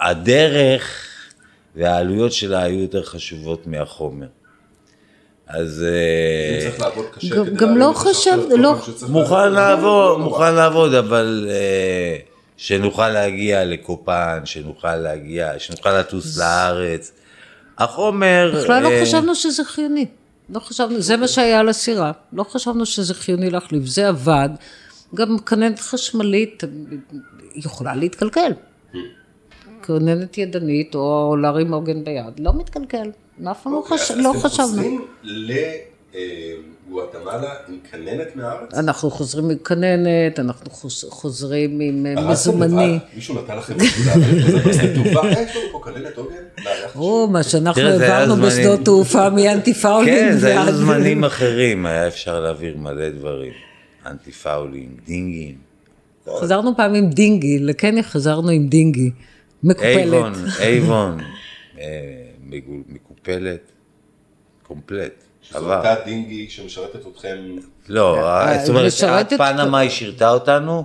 והדרך 0.00 1.04
והעלויות 1.76 2.32
שלה 2.32 2.62
היו 2.62 2.80
יותר 2.80 3.02
חשובות 3.02 3.66
מהחומר. 3.66 4.26
אז... 5.48 5.84
אה, 5.88 6.70
צריך 6.70 6.80
לעבוד 6.80 7.04
קשה 7.12 7.44
כדי 7.44 7.56
גם 7.56 7.76
לא 7.76 7.92
חשב, 7.94 8.38
לא... 8.58 8.74
מוכן 9.08 9.52
לעבוד, 9.52 10.20
מוכן 10.20 10.54
לעבוד, 10.54 10.94
אבל 10.94 11.46
אה, 11.50 12.16
שנוכל 12.56 13.08
להגיע 13.08 13.64
לקופן, 13.64 14.40
שנוכל 14.44 14.96
להגיע, 14.96 15.58
שנוכל 15.58 16.00
לטוס 16.00 16.38
לארץ. 16.38 17.12
החומר... 17.78 18.52
בכלל 18.62 18.82
לא 18.82 18.88
אה, 18.88 19.02
חשבנו 19.02 19.34
שזה 19.34 19.64
חיוני. 19.64 20.06
לא 20.50 20.60
חשבנו, 20.60 21.00
זה 21.00 21.16
מה 21.16 21.28
שהיה 21.28 21.60
על 21.60 21.68
הסירה. 21.68 22.12
לא 22.32 22.44
חשבנו 22.44 22.86
שזה 22.86 23.14
חיוני 23.14 23.50
להחליף, 23.50 23.84
זה 23.84 24.08
עבד. 24.08 24.48
גם 25.14 25.38
כננת 25.38 25.80
חשמלית 25.80 26.62
יכולה 27.54 27.94
להתקלקל. 27.94 28.52
כננת 29.86 30.38
ידנית 30.38 30.94
או 30.94 31.36
להרים 31.42 31.74
עוגן 31.74 32.04
ביד, 32.04 32.40
לא 32.40 32.52
מתקלקל. 32.58 33.10
אף 33.46 33.62
פעם 33.62 33.72
לא, 33.72 33.78
אוקיי, 33.78 33.98
לא 34.16 34.32
חשבנו. 34.36 34.68
אז 34.68 34.74
אתם 34.74 34.80
חוזרים 34.80 35.00
לגואטמלה 36.88 37.54
עם 37.68 37.76
כננת 37.90 38.36
מהארץ? 38.36 38.74
אנחנו 38.74 39.10
חוזרים 39.10 39.50
עם 39.50 39.58
כננת, 39.58 40.38
אנחנו 40.38 40.70
חוזרים 41.10 41.80
עם 41.80 42.06
אה, 42.06 42.30
מזומני. 42.30 42.98
מישהו 43.14 43.34
נתן 43.34 43.56
לכם 43.56 43.74
בשדה 43.74 44.12
תעופה? 44.94 45.20
אה, 45.20 45.42
יש 45.42 45.56
לנו 45.56 45.64
פה 45.72 45.80
כננת 45.84 46.16
עוגן? 46.16 46.34
או, 46.96 47.28
מה 47.28 47.42
שאנחנו 47.42 47.82
העברנו 47.82 48.36
בשדות 48.36 48.84
תעופה 48.84 49.30
מ 49.30 49.74
anti-fouling. 49.74 50.18
כן, 50.18 50.36
זה 50.36 50.62
היו 50.62 50.72
זמנים 50.72 51.24
אחרים, 51.24 51.86
היה 51.86 52.06
אפשר 52.06 52.40
להעביר 52.40 52.76
מלא 52.76 53.10
דברים. 53.10 53.52
anti-fouling, 54.06 54.90
דינגים. 55.06 55.54
חזרנו 56.40 56.76
פעם 56.76 56.94
עם 56.94 57.10
dinghy, 57.10 57.58
לקניה 57.58 58.02
חזרנו 58.02 58.50
עם 58.50 58.68
dinghy. 58.68 59.10
מקופלת. 59.62 59.86
Avon, 59.86 60.32
Avon. 60.60 61.18
אה, 62.52 62.58
מקופלת, 62.88 63.72
קומפלט. 64.62 65.12
שזו 65.42 65.74
אותה 65.74 65.94
dinghy 66.04 66.50
שמשרתת 66.50 67.06
אתכם? 67.06 67.36
לא, 67.88 68.16
אה, 68.16 68.52
אה, 68.52 68.64
זאת 68.64 69.02
אומרת, 69.02 69.32
פנמה 69.38 69.78
היא 69.78 69.90
שירתה 69.90 70.30
אותנו. 70.30 70.84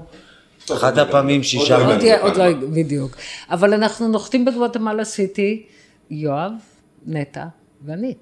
אחת 0.73 0.97
הפעמים 0.97 1.43
שישה... 1.43 1.77
עוד 2.21 2.35
לא, 2.35 2.53
בדיוק. 2.53 3.15
אבל 3.49 3.73
אנחנו 3.73 4.07
נוחתים 4.07 4.45
בגואטמלה 4.45 5.05
סיטי, 5.05 5.65
יואב, 6.09 6.51
נטע 7.05 7.45
ואני. 7.85 8.13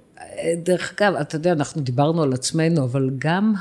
דרך 0.63 0.93
אגב, 0.97 1.15
אתה 1.15 1.35
יודע, 1.35 1.51
אנחנו 1.51 1.81
דיברנו 1.81 2.23
על 2.23 2.33
עצמנו, 2.33 2.83
אבל 2.83 3.09
גם 3.17 3.53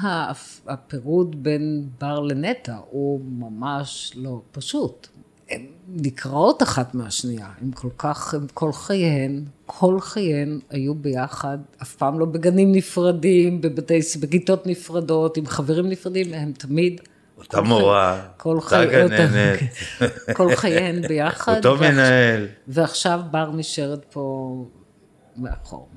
הפירוד 0.67 1.43
בין 1.43 1.85
בר 2.01 2.21
לנטע 2.21 2.77
הוא 2.91 3.21
ממש 3.25 4.13
לא 4.17 4.41
פשוט. 4.53 5.09
הן 5.51 5.67
נקראות 5.89 6.63
אחת 6.63 6.95
מהשנייה, 6.95 7.47
הן 7.61 7.71
כל 7.75 7.89
כך, 7.99 8.35
הן 8.35 8.47
כל 8.55 8.73
חייהן, 8.73 9.45
כל 9.67 10.01
חייהן 10.01 10.61
היו 10.71 10.95
ביחד, 10.95 11.59
אף 11.83 11.95
פעם 11.97 12.21
לא 12.21 12.27
בגנים 12.27 12.73
נפרדים, 12.73 13.61
בבתי, 13.61 14.01
בכיתות 14.21 14.67
נפרדות, 14.67 15.37
עם 15.37 15.47
חברים 15.47 15.89
נפרדים, 15.89 16.35
הם 16.35 16.53
תמיד... 16.53 17.01
אותה 17.39 17.61
מורה, 17.61 18.21
אותה 18.45 18.85
גננת. 18.85 19.59
כל 20.37 20.57
חייהן 20.57 21.09
ביחד. 21.09 21.57
אותו 21.57 21.77
מנהל. 21.77 22.47
ועכשיו 22.69 23.21
בר 23.31 23.51
נשארת 23.53 24.05
פה 24.13 24.55
מאחור. 25.37 25.89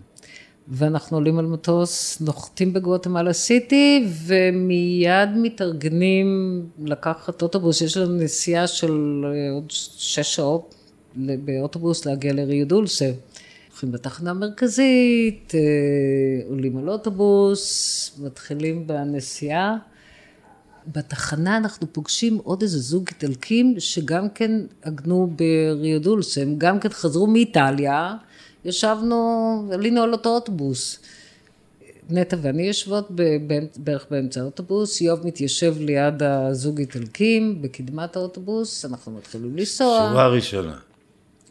ואנחנו 0.68 1.18
עולים 1.18 1.40
על 1.40 1.46
מטוס, 1.46 2.22
נוחתים 2.22 2.74
בגואטמלה 2.74 3.34
סיטי, 3.34 4.08
ומיד 4.26 5.30
מתארגנים 5.36 6.62
לקחת 6.86 7.42
אוטובוס, 7.42 7.82
יש 7.82 7.98
לנו 7.98 8.18
נסיעה 8.18 8.68
של 8.68 9.26
אה, 9.26 9.52
עוד 9.54 9.66
שש 9.70 10.36
שעות 10.36 10.76
באוטובוס 11.16 12.06
להגיע 12.06 12.34
לריו 12.34 12.68
דולסה. 12.68 13.12
הולכים 13.70 13.94
לתחנה 13.94 14.30
המרכזית, 14.30 15.54
אה, 15.56 15.60
עולים 16.50 16.78
על 16.78 16.90
אוטובוס, 16.90 18.12
מתחילים 18.24 18.88
בנסיעה. 18.88 19.78
בתחנה 20.88 21.58
אנחנו 21.58 21.94
פוגשים 21.94 22.38
עוד 22.44 22.62
איזה 22.62 22.80
זוג 22.80 23.06
איטלקים 23.10 23.76
שגם 23.80 24.30
כן 24.30 24.52
עגנו 24.82 25.30
בריו 25.36 26.02
דולסה, 26.02 26.42
הם 26.42 26.56
גם 26.58 26.80
כן 26.80 26.90
חזרו 26.90 27.28
מאיטליה. 27.28 28.16
ישבנו, 28.66 29.70
עלינו 29.74 30.02
על 30.02 30.12
אותו 30.14 30.30
אוטובוס. 30.30 31.00
נטע 32.10 32.38
ואני 32.42 32.64
יושבות 32.64 33.12
בערך 33.78 34.06
באמצע 34.12 34.42
האוטובוס, 34.42 35.02
יואב 35.02 35.28
מתיישב 35.28 35.76
ליד 35.80 36.24
הזוג 36.24 36.80
איטלקים 36.80 37.62
בקדמת 37.62 38.16
האוטובוס, 38.16 38.86
אנחנו 38.86 39.12
מתחילים 39.12 39.58
לנסוע. 39.58 40.10
שורה 40.10 40.28
ראשונה. 40.28 40.78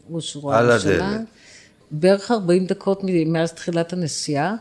הוא 0.07 0.21
שורה 0.21 0.59
על 0.59 0.71
ראשונה. 0.71 1.09
הדלת. 1.09 1.27
בערך 1.91 2.31
40 2.31 2.65
דקות 2.65 3.01
מאז 3.25 3.53
תחילת 3.53 3.93
הנסיעה, 3.93 4.55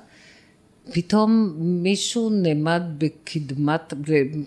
פתאום 0.92 1.54
מישהו 1.58 2.30
נעמד 2.30 2.82
בקדמת, 2.98 3.94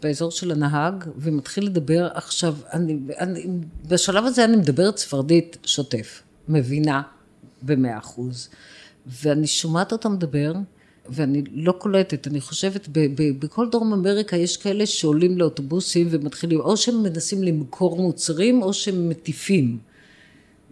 באזור 0.04 0.32
של 0.32 0.52
הנהג, 0.52 1.04
ומתחיל 1.18 1.66
לדבר 1.66 2.08
עכשיו, 2.14 2.56
אני, 2.74 2.98
אני, 3.20 3.48
בשלב 3.88 4.26
הזה 4.26 4.46
אני 4.46 4.58
מדברת 4.58 4.98
ספרדית 4.98 5.58
שוטף, 5.66 6.22
מבינה 6.50 7.02
במאה 7.66 7.98
אחוז, 7.98 8.50
ואני 9.08 9.48
שומעת 9.48 9.92
אותה 9.92 10.10
מדבר, 10.10 10.54
ואני 11.10 11.44
לא 11.52 11.72
קולטת, 11.72 12.28
אני 12.28 12.42
חושבת, 12.42 12.88
ב- 12.92 13.22
ב- 13.22 13.40
בכל 13.40 13.70
דרום 13.70 13.94
אמריקה 13.94 14.36
יש 14.38 14.58
כאלה 14.58 14.86
שעולים 14.86 15.38
לאוטובוסים 15.38 16.08
ומתחילים, 16.10 16.60
או 16.60 16.78
שהם 16.78 17.04
מנסים 17.04 17.44
למכור 17.44 18.02
מוצרים, 18.02 18.62
או 18.62 18.74
שהם 18.74 19.10
מטיפים. 19.10 19.78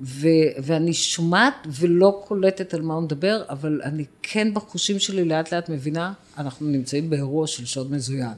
ו, 0.01 0.27
ואני 0.63 0.93
שומעת 0.93 1.67
ולא 1.67 2.21
קולטת 2.27 2.73
על 2.73 2.81
מה 2.81 2.93
הוא 2.93 3.03
מדבר, 3.03 3.43
אבל 3.49 3.81
אני 3.83 4.05
כן 4.21 4.53
בחושים 4.53 4.99
שלי 4.99 5.25
לאט 5.25 5.53
לאט 5.53 5.69
מבינה, 5.69 6.13
אנחנו 6.37 6.67
נמצאים 6.67 7.09
באירוע 7.09 7.47
של 7.47 7.65
שוד 7.65 7.91
מזוין. 7.91 8.33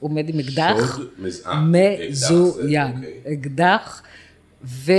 עומד 0.00 0.28
עם 0.28 0.38
אקדח 0.38 0.96
שוד 0.96 1.06
אה, 1.46 1.60
מזוין. 1.60 2.02
אקדח 2.02 2.08
זה, 2.10 2.34
אוקיי. 2.34 3.32
אקדח, 3.32 4.02
ו... 4.64 4.92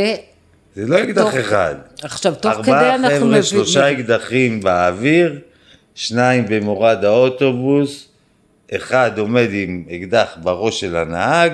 זה 0.77 0.87
לא 0.87 1.03
אקדח 1.03 1.39
אחד. 1.39 1.75
עכשיו, 2.03 2.35
תוך 2.35 2.53
כדי 2.53 2.71
ארבעה 2.71 2.95
אנחנו 2.95 3.15
חבר'ה, 3.17 3.27
מבין- 3.29 3.43
שלושה 3.43 3.91
אקדחים 3.91 4.61
באוויר, 4.61 5.39
שניים 5.95 6.45
במורד 6.49 7.03
האוטובוס, 7.05 8.07
אחד 8.75 9.11
עומד 9.17 9.47
עם 9.51 9.85
אקדח 9.91 10.37
בראש 10.43 10.79
של 10.79 10.95
הנהג, 10.95 11.51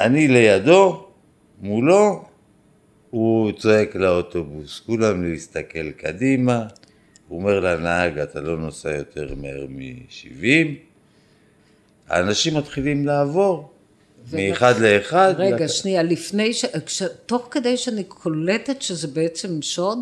אני 0.00 0.28
לידו, 0.28 1.06
מולו, 1.60 2.24
הוא 3.10 3.52
צועק 3.52 3.96
לאוטובוס, 3.96 4.80
כולם 4.86 5.22
להסתכל 5.24 5.90
קדימה, 5.90 6.64
הוא 7.28 7.38
אומר 7.38 7.60
לנהג, 7.60 8.18
אתה 8.18 8.40
לא 8.40 8.56
נוסע 8.56 8.90
יותר 8.90 9.34
מהר 9.36 9.66
מ-70, 9.68 10.44
האנשים 12.08 12.56
מתחילים 12.56 13.06
לעבור, 13.06 13.70
מאחד 14.32 14.78
לאחד. 14.78 15.34
רגע, 15.36 15.56
לק- 15.56 15.66
שנייה, 15.66 16.02
לפני 16.02 16.52
ש... 16.52 16.64
כש... 16.86 17.02
תוך 17.26 17.48
כדי 17.50 17.76
שאני 17.76 18.04
קולטת 18.04 18.82
שזה 18.82 19.08
בעצם 19.08 19.62
שוד, 19.62 19.98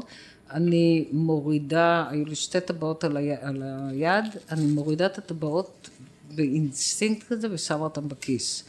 אני 0.50 1.08
מורידה, 1.12 2.06
היו 2.10 2.25
לי 2.25 2.34
שתי 2.34 2.60
טבעות 2.60 3.04
על, 3.04 3.16
היד, 3.16 3.38
על 3.42 3.62
היד, 3.90 4.25
אני 4.50 4.66
מורידה 4.66 5.06
את 5.06 5.18
הטבעות 5.18 5.88
באינסטינקט 6.34 7.26
כזה 7.28 7.48
ושמה 7.50 7.84
אותן 7.84 8.08
בכיס. 8.08 8.64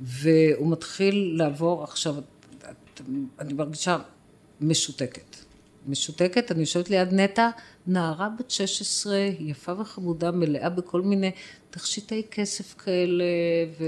והוא 0.00 0.70
מתחיל 0.70 1.34
לעבור 1.36 1.84
עכשיו, 1.84 2.14
אני 3.40 3.52
מרגישה 3.52 3.98
משותקת. 4.60 5.36
משותקת, 5.86 6.52
אני 6.52 6.60
יושבת 6.60 6.90
ליד 6.90 7.12
נטע, 7.12 7.48
נערה 7.86 8.28
בת 8.38 8.50
16, 8.50 9.18
יפה 9.40 9.72
וחמודה, 9.80 10.30
מלאה 10.30 10.68
בכל 10.68 11.00
מיני 11.02 11.30
תכשיטי 11.70 12.22
כסף 12.30 12.74
כאלה, 12.74 13.24
ו... 13.80 13.84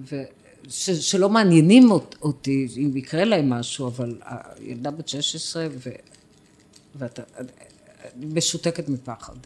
ו... 0.00 0.22
ש... 0.68 0.90
שלא 0.90 1.28
מעניינים 1.28 1.90
אות- 1.90 2.16
אותי, 2.22 2.68
אם 2.76 2.96
יקרה 2.96 3.24
להם 3.24 3.50
משהו, 3.50 3.86
אבל 3.86 4.20
הילדה 4.58 4.90
בת 4.90 5.08
16, 5.08 5.66
ו... 5.70 5.90
ואתה... 6.94 7.22
משותקת 8.20 8.88
מפחד. 8.88 9.36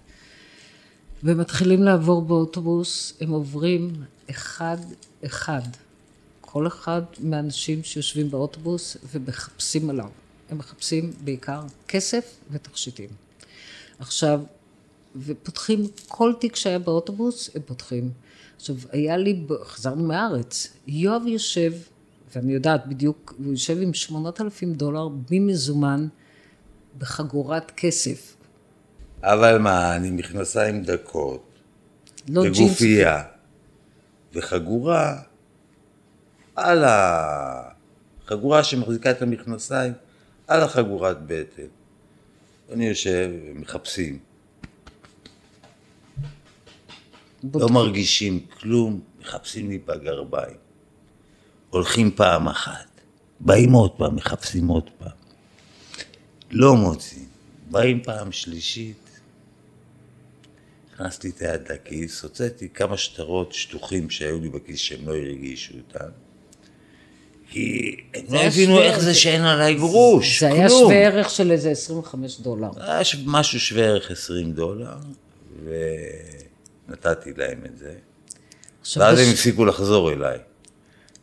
ומתחילים 1.24 1.82
לעבור 1.82 2.22
באוטובוס, 2.22 3.12
הם 3.20 3.30
עוברים 3.30 3.92
אחד-אחד. 4.30 5.62
כל 6.40 6.66
אחד 6.66 7.02
מהאנשים 7.20 7.82
שיושבים 7.82 8.30
באוטובוס 8.30 8.96
ומחפשים 9.12 9.90
עליו. 9.90 10.08
הם 10.50 10.58
מחפשים 10.58 11.12
בעיקר 11.24 11.62
כסף 11.88 12.36
ותכשיטים. 12.50 13.08
עכשיו, 13.98 14.40
ופותחים 15.16 15.86
כל 16.08 16.32
תיק 16.40 16.56
שהיה 16.56 16.78
באוטובוס, 16.78 17.50
הם 17.54 17.62
פותחים. 17.66 18.10
עכשיו, 18.58 18.76
היה 18.92 19.16
לי, 19.16 19.44
חזרנו 19.64 20.04
מהארץ, 20.04 20.72
יואב 20.86 21.22
יושב, 21.26 21.72
ואני 22.34 22.52
יודעת 22.52 22.86
בדיוק, 22.86 23.34
הוא 23.38 23.52
יושב 23.52 23.82
עם 23.82 23.94
8,000 23.94 24.74
דולר 24.74 25.08
במזומן 25.30 26.08
בחגורת 26.98 27.70
כסף. 27.76 28.36
אבל 29.22 29.58
מה, 29.58 29.96
אני 29.96 30.10
מכנסיים 30.10 30.82
דקות, 30.82 31.44
לא 32.28 32.42
ג'ינס. 32.42 32.58
וגופייה, 32.58 33.22
וחגורה 34.34 35.18
על 36.56 36.84
החגורה 36.86 38.64
שמחזיקה 38.64 39.10
את 39.10 39.22
המכנסיים, 39.22 39.92
על 40.46 40.60
החגורת 40.60 41.18
בטן. 41.26 41.62
אני 42.72 42.88
יושב, 42.88 43.30
מחפשים, 43.54 44.18
לא 47.44 47.50
בודקים. 47.50 47.74
מרגישים 47.74 48.40
כלום, 48.60 49.00
מחפשים 49.20 49.70
לי 49.70 49.78
בגרביים. 49.78 50.56
הולכים 51.70 52.10
פעם 52.10 52.48
אחת, 52.48 53.00
באים 53.40 53.72
עוד 53.72 53.90
פעם, 53.90 54.16
מחפשים 54.16 54.68
עוד 54.68 54.90
פעם. 54.98 55.08
לא 56.50 56.76
מוצאים, 56.76 57.28
באים 57.70 58.02
פעם 58.02 58.32
שלישית. 58.32 59.20
הכנסתי 60.94 61.28
את 61.28 61.40
היד 61.40 61.72
לכיס, 61.72 62.22
הוצאתי 62.22 62.68
כמה 62.68 62.96
שטרות 62.96 63.52
שטוחים 63.52 64.10
שהיו 64.10 64.40
לי 64.40 64.48
בכיס 64.48 64.78
שהם 64.78 65.08
לא 65.08 65.16
הרגישו 65.16 65.74
אותם. 65.74 66.08
כי 67.50 67.96
הם 68.14 68.24
לא 68.34 68.40
הבינו 68.40 68.80
איך 68.80 68.98
זה 68.98 69.14
שאין 69.14 69.44
עליי 69.44 69.74
גרוש, 69.74 70.40
זה 70.40 70.48
כלום. 70.48 70.60
היה 70.60 70.68
שווה 70.68 70.96
ערך 70.96 71.30
של 71.30 71.50
איזה 71.50 71.70
25 71.70 72.40
דולר. 72.40 72.68
היה 72.76 73.00
משהו 73.26 73.60
שווה 73.60 73.84
ערך 73.84 74.10
20 74.10 74.52
דולר, 74.52 74.96
ונתתי 76.88 77.32
להם 77.36 77.64
את 77.66 77.78
זה. 77.78 77.94
עכשיו, 78.80 79.02
ואז 79.02 79.18
הם 79.18 79.26
הפסיקו 79.32 79.64
לחזור 79.64 80.12
אליי. 80.12 80.38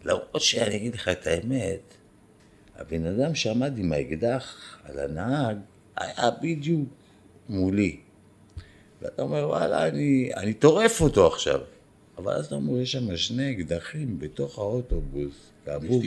למרות 0.06 0.42
שאני 0.42 0.76
אגיד 0.76 0.96
לך 0.96 1.08
את 1.08 1.28
האמת, 1.28 1.94
הבן 2.76 3.06
אדם 3.06 3.36
שעמד 3.36 3.78
עם 3.78 3.94
האקדח 3.94 4.56
על 4.84 5.00
הנהג 5.00 5.58
היה 5.98 6.30
בדיוק 6.42 6.90
מולי. 7.50 8.00
ואתה 9.02 9.22
אומר, 9.22 9.48
וואלה, 9.48 9.88
אני, 9.88 10.32
אני 10.36 10.54
טורף 10.54 11.02
אותו 11.02 11.28
עכשיו. 11.28 11.60
אבל 12.18 12.34
אז 12.34 12.46
אתה 12.46 12.56
אומר, 12.56 12.80
יש 12.80 12.92
שם 12.92 13.18
שני 13.18 13.52
אקדחים 13.52 14.20
בתוך 14.20 14.60
האוטובוס, 14.60 15.34
כאמור. 15.66 16.02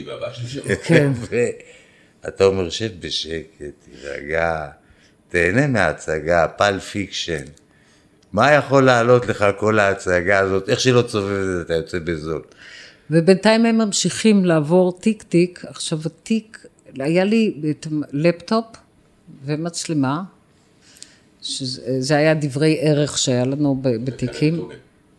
כן. 0.87 1.11
ואתה 2.23 2.43
אומר, 2.43 2.69
שב 2.69 2.91
בשקט, 2.99 3.73
תירגע, 3.79 4.69
תהנה 5.29 5.67
מההצגה, 5.67 6.47
Pulp 6.47 6.79
Fiction. 6.79 7.43
מה 8.33 8.51
יכול 8.51 8.85
לעלות 8.85 9.27
לך 9.27 9.45
כל 9.57 9.79
ההצגה 9.79 10.39
הזאת? 10.39 10.69
איך 10.69 10.79
שלא 10.79 11.01
תסובב 11.01 11.35
את 11.35 11.45
זה, 11.45 11.61
אתה 11.61 11.73
יוצא 11.73 11.99
בזול. 11.99 12.41
ובינתיים 13.11 13.65
הם 13.65 13.77
ממשיכים 13.77 14.45
לעבור 14.45 14.97
תיק 14.99 15.23
תיק. 15.23 15.65
עכשיו 15.67 15.99
התיק, 16.05 16.65
היה 16.99 17.23
לי 17.23 17.53
את 17.69 17.87
לפטופ 18.11 18.65
ומצלמה, 19.45 20.21
שזה 21.41 22.15
היה 22.15 22.33
דברי 22.33 22.77
ערך 22.81 23.17
שהיה 23.17 23.45
לנו 23.45 23.79
בתיקים. 23.81 24.69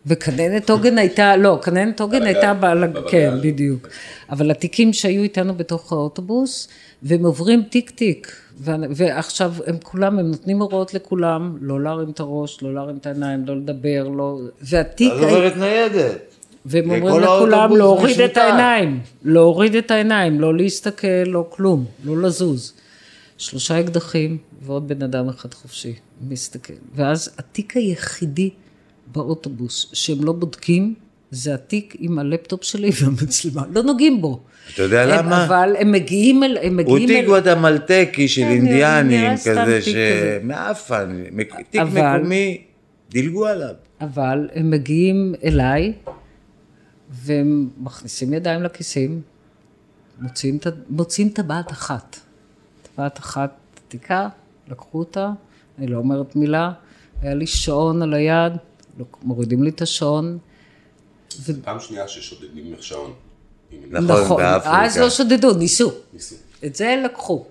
וכננת 0.05 0.69
עוגן 0.69 0.97
הייתה, 0.97 1.37
לא, 1.37 1.59
כננת 1.63 2.01
עוגן 2.01 2.21
הייתה, 2.21 2.53
בעל-. 2.53 2.93
כן, 3.09 3.33
בדיוק. 3.41 3.87
אבל 4.29 4.51
התיקים 4.51 4.93
שהיו 4.93 5.23
איתנו 5.23 5.55
בתוך 5.55 5.91
האוטובוס, 5.91 6.67
והם 7.03 7.25
עוברים 7.25 7.63
תיק 7.69 7.89
תיק. 7.89 8.35
ועכשיו 8.95 9.53
הם 9.67 9.77
כולם, 9.83 10.19
הם 10.19 10.27
נותנים 10.31 10.61
הוראות 10.61 10.93
לכולם, 10.93 11.57
לא 11.61 11.83
להרים 11.83 12.09
את 12.09 12.19
הראש, 12.19 12.63
לא 12.63 12.73
להרים 12.73 12.97
את 12.97 13.05
העיניים, 13.05 13.45
לא 13.45 13.57
לדבר, 13.57 14.07
לא... 14.07 14.39
והתיק... 14.61 15.11
אז 15.13 15.23
עוברת 15.23 15.57
ניידת. 15.57 16.35
והם 16.65 16.91
אומרים 16.91 17.23
לכולם 17.23 17.75
להוריד 17.75 18.19
את. 18.19 18.37
העיניים, 18.37 18.99
להוריד 19.23 19.75
את 19.75 19.91
העיניים, 19.91 20.41
לא 20.41 20.57
להסתכל, 20.57 21.23
לא 21.25 21.47
כלום, 21.49 21.85
לא 22.03 22.21
לזוז. 22.21 22.73
שלושה 23.37 23.79
אקדחים 23.79 24.37
ועוד 24.61 24.87
בן 24.87 25.03
אדם 25.03 25.29
אחד 25.29 25.53
חופשי, 25.53 25.93
מסתכל. 26.27 26.73
ואז 26.95 27.29
התיק 27.37 27.77
היחידי 27.77 28.49
באוטובוס 29.11 29.89
שהם 29.93 30.23
לא 30.23 30.33
בודקים, 30.33 30.93
זה 31.31 31.53
התיק 31.53 31.95
עם 31.99 32.19
הלפטופ 32.19 32.63
שלי 32.63 32.89
והמצלמה. 33.01 33.63
לא 33.73 33.83
נוגעים 33.83 34.21
בו. 34.21 34.39
אתה 34.73 34.81
יודע 34.83 35.03
הם- 35.03 35.25
למה? 35.25 35.45
אבל 35.45 35.75
הם 35.79 35.91
מגיעים 35.91 36.43
אל... 36.43 36.57
הם 36.61 36.79
הוא 36.79 36.85
מגיעים 36.85 37.07
תיק 37.07 37.17
אל... 37.17 37.25
גואטמלטקי 37.25 38.27
של 38.27 38.41
כן, 38.41 38.47
אינדיאנים, 38.49 39.37
סתם 39.37 39.51
כזה 39.61 39.79
תיק. 39.85 39.95
שמאפן, 39.95 41.23
תיק 41.69 41.81
אבל- 41.81 42.17
מקומי, 42.19 42.61
דילגו 43.09 43.45
עליו. 43.47 43.73
אבל 44.01 44.49
הם 44.53 44.69
מגיעים 44.71 45.35
אליי, 45.43 45.93
והם 47.09 47.69
מכניסים 47.77 48.33
ידיים 48.33 48.63
לכיסים, 48.63 49.21
מוציאים, 50.19 50.57
מוציאים 50.89 51.29
טבעת 51.29 51.71
אחת. 51.71 52.19
טבעת 52.95 53.17
אחת 53.19 53.51
עתיקה, 53.87 54.27
לקחו 54.67 54.99
אותה, 54.99 55.31
אני 55.79 55.87
לא 55.87 55.97
אומרת 55.97 56.35
מילה, 56.35 56.71
היה 57.21 57.33
לי 57.33 57.47
שעון 57.47 58.01
על 58.01 58.13
היד, 58.13 58.53
מורידים 59.23 59.63
לי 59.63 59.69
את 59.69 59.81
השעון. 59.81 60.37
פעם 61.63 61.79
שנייה 61.79 62.07
ששודדים 62.07 62.71
ממך 62.71 62.83
שעון. 62.83 63.13
אני- 63.95 64.05
נכון, 64.07 64.37
באפריקה. 64.37 64.85
אז 64.85 64.97
לא 64.97 65.09
שדדו, 65.09 65.53
ניסו. 65.53 65.91
ניסו. 66.13 66.35
את 66.65 66.75
זה 66.75 66.95
לקחו. 67.05 67.45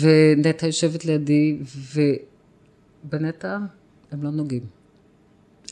ונטע 0.00 0.66
יושבת 0.66 1.04
לידי, 1.04 1.56
ובנטע 1.94 3.58
הם 4.12 4.22
לא 4.22 4.30
נוגעים. 4.30 4.62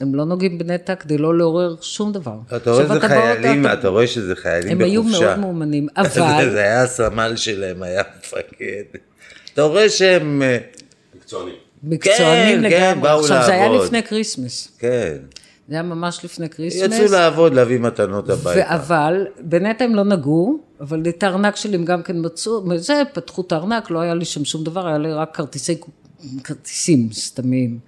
הם 0.00 0.14
לא 0.14 0.24
נוגעים 0.24 0.58
בנטע 0.58 0.94
כדי 0.94 1.18
לא 1.18 1.38
לעורר 1.38 1.76
שום 1.80 2.12
דבר. 2.12 2.36
אתה 2.56 2.70
רואה 2.70 2.84
בא- 2.86 3.08
חיילים, 3.08 3.66
אתה- 3.66 3.72
אתה 3.74 3.88
רואה 3.88 4.06
שזה 4.06 4.36
חיילים 4.36 4.72
הם 4.72 4.78
בחופשה. 4.78 4.92
היו 4.92 5.02
מאוד 5.02 5.38
מאומנים, 5.38 5.88
אבל... 5.96 6.50
זה 6.50 6.58
היה 6.60 6.82
הסמל 6.82 7.32
שלהם, 7.36 7.82
היה 7.82 8.02
מפקד. 8.18 8.82
אתה 9.54 9.62
רואה 9.62 9.88
שהם, 9.88 10.42
אה, 10.42 10.58
מקצוענים. 11.16 11.54
מקצוענים 11.82 12.62
כן, 12.62 12.70
כן, 12.70 12.88
לגמרי. 12.90 13.02
באו 13.08 13.20
עכשיו, 13.20 13.42
זה 13.46 13.52
היה 13.52 13.68
לעבוד. 13.68 13.84
לפני 13.86 14.02
Christmas. 14.02 14.68
כן, 14.78 15.16
זה 15.68 15.74
היה 15.74 15.82
ממש 15.82 16.24
לפני 16.24 16.48
Christmas. 16.48 16.98
יצאו 16.98 17.12
לעבוד, 17.12 17.54
להביא 17.54 17.78
מתנות 17.78 18.30
הביתה. 18.30 18.74
אבל 18.74 19.26
בנטע 19.40 19.84
הם 19.84 19.94
לא 19.94 20.04
נגעו, 20.04 20.58
אבל 20.80 21.02
את 21.08 21.22
הארנק 21.22 21.56
שלי 21.56 21.74
הם 21.76 21.84
גם 21.84 22.02
כן 22.02 22.16
מצאו, 22.26 22.78
זה, 22.78 23.02
פתחו 23.12 23.42
את 23.46 23.52
הארנק, 23.52 23.90
לא 23.90 24.00
היה 24.00 24.14
לי 24.14 24.24
שם 24.24 24.44
שום 24.44 24.64
דבר, 24.64 24.86
היה 24.88 24.98
לי 24.98 25.12
רק 25.12 25.36
כרטיסי, 25.36 25.80
כרטיסים 26.44 27.08
סתמיים. 27.12 27.78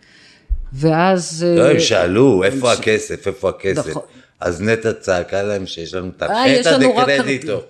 ואז... 0.72 1.46
לא, 1.58 1.62
אה, 1.64 1.70
הם 1.70 1.80
שאלו, 1.80 2.44
איפה 2.44 2.74
ש- 2.74 2.78
הכסף, 2.78 3.26
איפה 3.26 3.48
הכסף? 3.48 3.86
נכון. 3.88 4.02
אז 4.40 4.60
נטע 4.62 4.92
צעקה 4.92 5.42
להם 5.42 5.66
שיש 5.66 5.94
לנו 5.94 6.06
אה, 6.06 6.12
תרחטא 6.18 6.68
לנו 6.68 6.96
רק 6.96 7.08
דקרדיטו. 7.08 7.60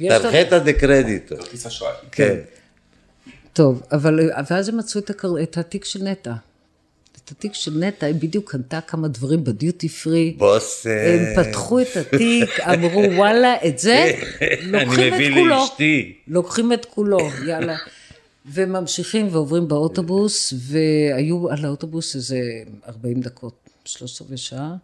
לנו- 0.00 0.18
תרחטא 0.18 0.58
דקרדיטו. 0.58 1.36
כרטיס 1.36 1.66
אשראי. 1.66 1.92
כן. 2.12 2.36
טוב, 3.52 3.82
אבל 3.92 4.20
ואז 4.50 4.68
הם 4.68 4.76
מצאו 4.76 5.00
את, 5.00 5.10
הקר... 5.10 5.28
את 5.42 5.58
התיק 5.58 5.84
של 5.84 6.02
נטע. 6.02 6.32
את 7.28 7.32
התיק 7.32 7.54
של 7.54 7.72
נטע, 7.78 8.06
היא 8.06 8.14
בדיוק 8.14 8.50
קנתה 8.50 8.80
כמה 8.80 9.08
דברים 9.08 9.44
בדיוטי 9.44 9.88
פרי. 9.88 10.34
בוס... 10.38 10.86
הם 10.86 11.44
פתחו 11.44 11.80
את 11.80 11.96
התיק, 11.96 12.60
אמרו 12.74 13.02
וואלה, 13.16 13.54
את 13.66 13.78
זה 13.78 14.12
לוקחים 14.60 15.02
אני 15.02 15.08
את 15.08 15.12
מביא 15.14 15.34
כולו. 15.34 15.46
לאשתי. 15.46 16.14
לוקחים 16.28 16.72
את 16.72 16.84
כולו, 16.84 17.18
יאללה. 17.46 17.76
וממשיכים 18.52 19.28
ועוברים 19.30 19.68
באוטובוס, 19.68 20.54
והיו 20.56 21.50
על 21.50 21.64
האוטובוס 21.64 22.16
איזה 22.16 22.40
40 22.88 23.20
דקות, 23.20 23.68
שלושת 23.84 24.22
רבעי 24.22 24.36
שעה, 24.36 24.74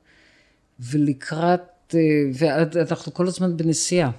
ולקראת, 0.80 1.94
אה, 1.94 2.00
ואנחנו 2.74 3.14
כל 3.14 3.26
הזמן 3.26 3.56
בנסיעה. 3.56 4.10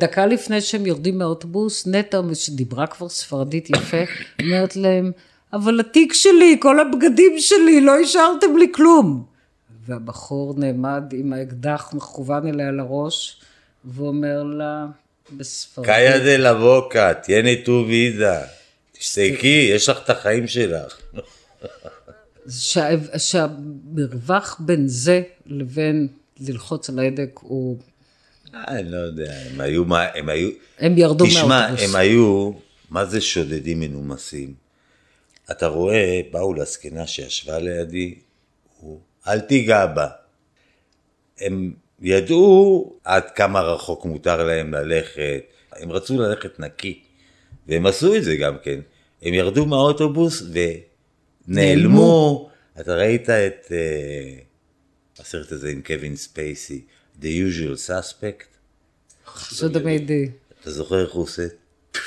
דקה 0.00 0.26
לפני 0.26 0.60
שהם 0.60 0.86
יורדים 0.86 1.18
מהאוטובוס, 1.18 1.86
נטע, 1.86 2.20
שדיברה 2.34 2.86
כבר 2.86 3.08
ספרדית 3.08 3.70
יפה, 3.70 4.02
אומרת 4.42 4.76
להם, 4.76 5.12
אבל 5.52 5.80
התיק 5.80 6.12
שלי, 6.12 6.56
כל 6.60 6.80
הבגדים 6.80 7.32
שלי, 7.38 7.80
לא 7.80 7.98
השארתם 7.98 8.56
לי 8.58 8.66
כלום. 8.72 9.24
והבחור 9.86 10.54
נעמד 10.56 11.02
עם 11.12 11.32
האקדח 11.32 11.90
מכוון 11.94 12.46
אליה 12.46 12.70
לראש, 12.70 13.40
ואומר 13.84 14.42
לה, 14.42 14.86
בספרדית, 15.36 15.90
קאיה 15.90 16.18
דה 16.18 16.36
לה 16.36 16.54
בוקה, 16.54 17.14
תהייני 17.14 17.62
טו 17.64 17.84
ויזה. 17.88 18.34
תשתקי, 18.98 19.70
יש 19.74 19.88
לך 19.88 19.98
את 20.04 20.10
החיים 20.10 20.46
שלך. 20.46 20.98
שה- 22.50 23.18
שהמרווח 23.18 24.56
בין 24.60 24.88
זה 24.88 25.22
לבין 25.46 26.08
ללחוץ 26.40 26.88
על 26.90 26.98
ההדק 26.98 27.30
הוא... 27.40 27.78
אני 28.54 28.90
לא 28.90 28.96
יודע, 28.96 29.32
הם 29.50 29.60
היו, 29.60 29.84
הם 30.14 30.28
היו, 30.28 30.50
הם 30.78 30.98
ירדו 30.98 31.26
תשמע, 31.26 31.46
מהאוטובוס. 31.48 31.82
הם 31.90 31.96
היו, 31.96 32.50
מה 32.90 33.04
זה 33.04 33.20
שודדים 33.20 33.80
מנומסים? 33.80 34.67
אתה 35.50 35.66
רואה, 35.66 36.20
באו 36.30 36.54
לזקנה 36.54 37.06
שישבה 37.06 37.58
לידי, 37.58 38.14
הוא, 38.80 39.00
אל 39.26 39.40
תיגע 39.40 39.86
בה. 39.86 40.08
הם 41.40 41.72
ידעו 42.00 42.92
עד 43.04 43.30
כמה 43.30 43.60
רחוק 43.60 44.04
מותר 44.04 44.42
להם 44.42 44.74
ללכת, 44.74 45.42
הם 45.72 45.92
רצו 45.92 46.18
ללכת 46.18 46.60
נקי, 46.60 47.02
והם 47.68 47.86
עשו 47.86 48.16
את 48.16 48.24
זה 48.24 48.36
גם 48.36 48.56
כן. 48.62 48.80
הם 49.22 49.34
ירדו 49.34 49.66
מהאוטובוס 49.66 50.42
ונעלמו. 51.48 52.50
אתה 52.80 52.94
ראית 52.94 53.30
את 53.30 53.66
uh, 53.66 55.20
הסרט 55.20 55.52
הזה 55.52 55.68
עם 55.68 55.82
קווין 55.82 56.16
ספייסי, 56.16 56.84
The 57.20 57.24
usual 57.24 57.88
suspect? 57.88 58.44
חשוד 59.26 59.76
המיידי. 59.76 60.30
אתה 60.60 60.70
זוכר 60.70 61.04
איך 61.04 61.12
הוא 61.12 61.22
עושה? 61.22 61.46
אתה 61.46 61.98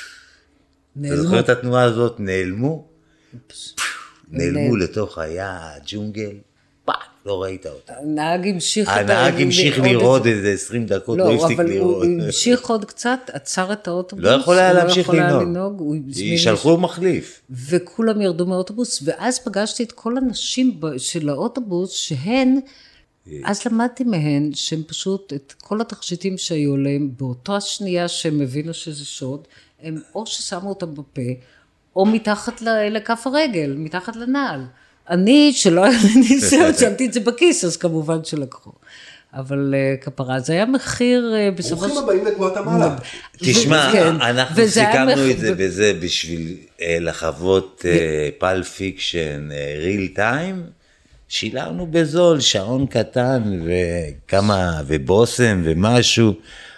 נעלמו. 0.95 1.23
זוכר 1.23 1.39
את 1.39 1.49
התנועה 1.49 1.84
הזאת? 1.84 2.19
נעלמו? 2.19 2.90
נעלמו. 4.32 4.76
לתוך 4.76 5.17
היער, 5.17 5.78
ג'ונגל, 5.86 6.32
fuck, 6.86 6.95
לא 7.26 7.44
ראית 7.44 7.65
אותה. 7.65 7.94
הנהג 7.98 8.48
המשיך... 8.48 8.89
הנהג 8.89 9.41
המשיך 9.41 9.80
לראות. 9.80 10.26
איזה 10.26 10.52
20 10.52 10.86
דקות, 10.86 11.17
לא 11.17 11.26
לא, 11.26 11.34
הפסיק 11.44 11.60
אבל 11.60 11.65
הוא 11.65 11.76
לראות. 11.76 12.08
המשיך 12.26 12.70
עוד 12.70 12.86
קצת, 12.86 13.20
עצר 13.34 13.74
את 13.74 13.88
האוטובוס. 13.88 14.26
לא 14.26 14.30
יכול 14.30 14.58
היה 14.58 14.72
הוא 14.72 14.78
להמשיך 14.78 15.10
היה 15.10 15.32
לנהוג. 15.32 15.84
שלחו 16.38 16.78
מחליף. 16.78 17.41
וכולם 17.50 18.22
ירדו 18.22 18.46
מהאוטובוס, 18.46 19.00
ואז 19.04 19.39
פגשתי 19.39 19.84
את 19.84 19.91
כל 19.91 20.17
הנשים 20.17 20.80
של 20.98 21.30
האוטובוס, 21.30 21.91
שהן, 21.91 22.60
אז 23.44 23.65
למדתי 23.65 24.04
מהן, 24.04 24.54
שהן 24.54 24.82
פשוט, 24.88 25.34
את 25.34 25.54
כל 25.58 25.82
התכשיטים 25.82 26.38
שהיו 26.38 26.78
להם, 26.78 27.10
באותה 27.17 27.62
שנייה 27.62 28.08
שהם 28.08 28.41
הבינו 28.41 28.74
שזה 28.74 29.06
שוד, 29.06 29.48
הם 29.82 30.02
או 30.15 30.26
ששמו 30.26 30.70
אותם 30.70 30.94
בפה, 30.94 31.22
או 31.95 32.06
מתחת 32.06 32.62
לכף 32.91 33.27
הרגל, 33.27 33.75
מתחת 33.77 34.15
לנעל. 34.15 34.62
אני, 35.10 35.54
שלא 35.54 35.86
היה 35.86 35.99
לי 36.04 36.15
ניסיון, 36.15 36.73
שמתי 36.80 37.06
את 37.06 37.13
זה 37.13 37.19
בכיס, 37.19 37.65
אז 37.65 37.77
כמובן 37.77 38.23
שלקחו. 38.23 38.71
אבל 39.34 39.75
אה, 39.77 39.97
כפרה, 40.01 40.39
זה 40.39 40.54
היה 40.54 40.65
מחיר 40.65 41.34
אה, 41.36 41.51
בסופו 41.51 41.75
ברוכים 41.75 41.95
של... 41.95 42.04
הבאים 42.04 42.25
לגואטמלה. 42.25 42.95
תשמע, 43.38 43.89
כן, 43.91 44.21
אנחנו 44.21 44.67
סיכמנו 44.67 45.32
את 45.32 45.39
זה 45.39 45.56
בזה 45.56 45.93
בשביל 46.01 46.56
אה, 46.82 46.97
לחוות 46.99 47.86
Pulp 48.38 48.63
Fiction 48.63 49.49
real 49.77 50.08
time. 50.15 50.63
שילמנו 51.27 51.88
בזול, 51.91 52.39
שעון 52.39 52.86
קטן 52.86 53.60
וכמה, 53.65 54.82
ובושם 54.88 55.62
ומשהו. 55.63 56.34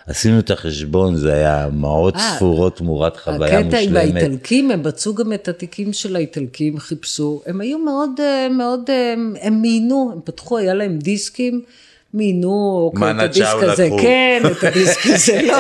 עשינו 0.08 0.40
את 0.40 0.52
החשבון, 0.52 1.16
זה 1.16 1.34
היה 1.34 1.68
מעות 1.72 2.16
אה, 2.16 2.36
ספורות 2.36 2.78
תמורת 2.78 3.18
חוויה 3.18 3.60
הקטע 3.60 3.78
עם 3.78 3.90
מושלמת. 3.90 4.16
האיטלקים, 4.16 4.72
הם 4.72 4.84
מצאו 4.84 5.16
גם 5.16 5.34
את 5.34 5.48
התיקים 5.48 5.94
של 5.94 6.16
האיטלקים, 6.16 6.80
חיפשו, 6.80 7.42
הם 7.46 7.62
היו 7.62 7.78
מאוד, 7.78 8.10
אה, 8.20 8.48
מאוד, 8.50 8.90
אה, 8.90 9.14
הם 9.42 9.62
מיינו, 9.62 10.12
הם 10.14 10.20
פתחו, 10.24 10.58
היה 10.58 10.74
להם 10.74 10.98
דיסקים, 11.00 11.62
מיינו, 12.14 12.82
אוקיי, 12.86 13.10
את 13.10 13.14
מנה 13.14 13.24
הדיסק 13.24 13.46
צ'או 13.46 13.72
הזה, 13.72 13.86
לקחו. 13.86 13.98
כן, 13.98 14.42
את 14.52 14.64
הדיסק 14.64 15.00
הזה, 15.06 15.42
לא. 15.42 15.58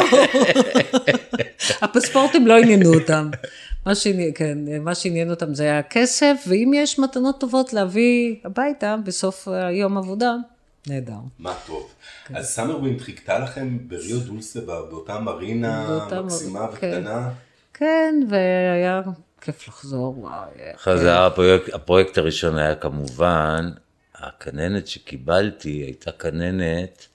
הפספורטים 1.81 2.47
לא 2.47 2.57
עניינו 2.57 2.93
אותם. 2.93 3.29
מה 3.85 3.95
שעניין, 3.95 4.31
כן, 4.35 4.57
מה 4.81 4.95
שעניין 4.95 5.29
אותם 5.29 5.53
זה 5.53 5.63
היה 5.63 5.79
הכסף, 5.79 6.43
ואם 6.47 6.71
יש 6.75 6.99
מתנות 6.99 7.39
טובות 7.39 7.73
להביא 7.73 8.35
הביתה 8.45 8.95
בסוף 9.05 9.47
היום 9.47 9.97
עבודה, 9.97 10.35
נהדר. 10.87 11.13
מה 11.39 11.55
טוב. 11.67 11.93
כן. 12.25 12.35
אז 12.35 12.45
Summer 12.49 12.77
Wind 12.79 13.01
חיכתה 13.01 13.39
לכם 13.39 13.77
בריו 13.87 14.19
דולסה, 14.19 14.61
בא- 14.61 14.81
באותה 14.89 15.19
מרינה 15.19 15.85
באותה 15.87 16.15
מר- 16.15 16.23
מקסימה 16.23 16.59
כן. 16.67 16.73
וקטנה. 16.73 17.29
כן, 17.73 18.15
והיה 18.29 19.01
כיף 19.41 19.67
לחזור, 19.67 20.19
וואי. 20.19 20.49
חזר, 20.77 21.21
הפרויקט, 21.21 21.73
הפרויקט 21.73 22.17
הראשון 22.17 22.57
היה 22.57 22.75
כמובן, 22.75 23.71
הכננת 24.15 24.87
שקיבלתי 24.87 25.69
הייתה 25.69 26.11
כננת 26.11 27.05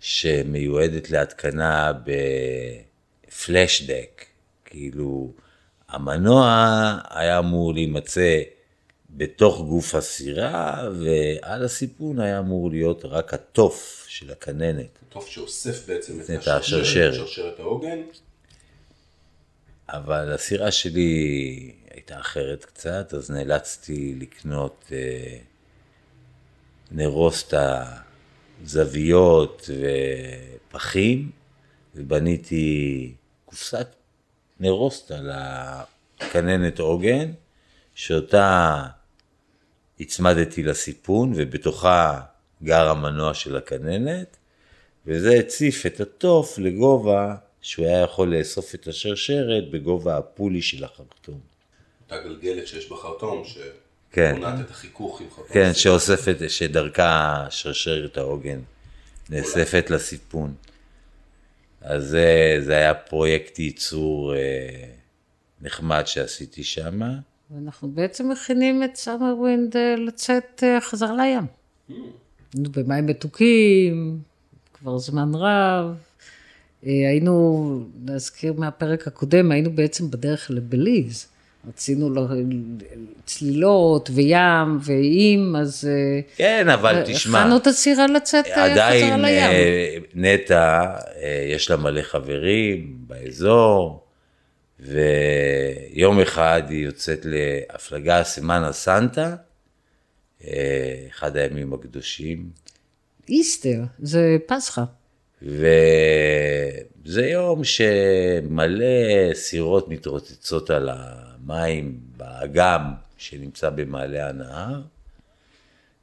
שמיועדת 0.00 1.10
להתקנה 1.10 1.92
ב 3.28 3.37
flush 3.37 3.80
deck. 3.80 4.24
כאילו, 4.64 5.32
המנוע 5.88 6.46
היה 7.10 7.38
אמור 7.38 7.74
להימצא 7.74 8.40
בתוך 9.16 9.60
גוף 9.60 9.94
הסירה, 9.94 10.88
ועל 11.00 11.64
הסיפון 11.64 12.20
היה 12.20 12.38
אמור 12.38 12.70
להיות 12.70 13.04
רק 13.04 13.34
התוף 13.34 14.04
של 14.08 14.32
הכננת. 14.32 14.98
טוב 15.08 15.26
שאוסף 15.26 15.88
בעצם 15.88 16.20
את 16.20 16.30
את 16.30 16.48
השרשרת. 16.48 17.14
שרשרת 17.14 17.60
העוגן. 17.60 17.98
אבל 19.88 20.32
הסירה 20.32 20.70
שלי 20.70 21.72
הייתה 21.90 22.20
אחרת 22.20 22.64
קצת, 22.64 23.14
אז 23.14 23.30
נאלצתי 23.30 24.14
לקנות 24.18 24.84
אה, 24.92 25.38
נרוסטה 26.90 27.84
זוויות 28.64 29.70
ופחים, 30.68 31.30
ובניתי 31.94 33.14
קופסת 33.44 33.86
נרוסטה 34.60 35.18
לכננת 36.20 36.78
עוגן, 36.78 37.32
שאותה 37.94 38.82
הצמדתי 40.00 40.62
לסיפון, 40.62 41.32
ובתוכה 41.36 42.20
גר 42.62 42.88
המנוע 42.88 43.34
של 43.34 43.56
הכננת, 43.56 44.36
וזה 45.06 45.34
הציף 45.34 45.86
את 45.86 46.00
התוף 46.00 46.58
לגובה 46.58 47.34
שהוא 47.60 47.86
היה 47.86 48.00
יכול 48.00 48.36
לאסוף 48.36 48.74
את 48.74 48.86
השרשרת 48.86 49.70
בגובה 49.70 50.16
הפולי 50.16 50.62
של 50.62 50.84
החרטום. 50.84 51.40
אותה 52.04 52.18
גלגלת 52.18 52.66
שיש 52.66 52.90
בחרטום, 52.90 53.44
ש... 53.44 53.58
כן. 54.12 54.42
את 54.60 54.70
החיכוך 54.70 55.20
עם 55.20 55.26
חלפון 55.30 55.52
כן. 55.52 55.74
שאוספת, 55.74 56.36
שדרכה 56.50 57.46
שרשרת 57.50 58.16
העוגן 58.16 58.60
נאספת 59.30 59.90
לסיפון. 59.90 60.54
אז 61.80 62.04
זה, 62.04 62.56
זה 62.64 62.76
היה 62.76 62.94
פרויקט 62.94 63.58
ייצור 63.58 64.34
אה, 64.34 64.88
נחמד 65.60 66.06
שעשיתי 66.06 66.64
שם. 66.64 67.00
ואנחנו 67.50 67.88
בעצם 67.88 68.28
מכינים 68.28 68.82
את 68.82 68.96
Summer 68.96 69.34
Wind 69.38 69.76
אה, 69.76 69.94
לצאת 69.96 70.62
אה, 70.62 70.80
חזרה 70.80 71.16
לים. 71.16 71.46
היינו 72.54 72.70
במים 72.70 73.06
מתוקים, 73.06 74.18
כבר 74.74 74.98
זמן 74.98 75.34
רב. 75.34 75.94
אה, 76.86 76.90
היינו, 77.08 77.80
להזכיר 78.06 78.52
מהפרק 78.52 79.06
הקודם, 79.06 79.52
היינו 79.52 79.70
בעצם 79.70 80.10
בדרך 80.10 80.50
לבליז. 80.50 81.26
רצינו 81.68 82.26
צלילות 83.24 84.10
וים 84.14 84.78
ואיים, 84.82 85.56
אז 85.56 85.88
כן, 86.36 86.68
אבל 86.68 87.02
תשמע, 87.06 87.40
הכנו 87.40 87.56
את 87.56 87.66
הסירה 87.66 88.06
לצאת 88.06 88.46
חזרה 88.46 88.72
עדיין 88.72 89.20
לים. 89.20 89.50
אה, 89.50 89.96
נטע, 90.14 90.86
יש 91.54 91.70
לה 91.70 91.76
מלא 91.76 92.02
חברים 92.02 92.96
באזור, 93.06 94.05
ויום 94.80 96.20
אחד 96.20 96.62
היא 96.68 96.84
יוצאת 96.84 97.20
להפלגה 97.24 98.24
סמנה 98.24 98.72
סנטה, 98.72 99.36
אה, 100.44 101.06
אחד 101.08 101.36
הימים 101.36 101.72
הקדושים, 101.72 102.50
איסטר, 103.28 103.80
זה 103.98 104.36
פסחא. 104.46 104.82
וזה 105.42 107.26
יום 107.26 107.64
שמלא 107.64 109.34
סירות 109.34 109.88
מתרוצצות 109.88 110.70
על 110.70 110.88
המים 110.92 112.00
באגם 112.16 112.82
שנמצא 113.16 113.70
במעלה 113.70 114.28
הנהר, 114.28 114.80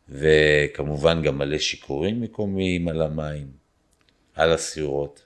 וכמובן 0.09 1.21
גם 1.21 1.37
מלא 1.37 1.57
שיכורים 1.57 2.21
מקומיים 2.21 2.87
על 2.87 3.01
המים, 3.01 3.47
על 4.35 4.51
הסירות. 4.51 5.21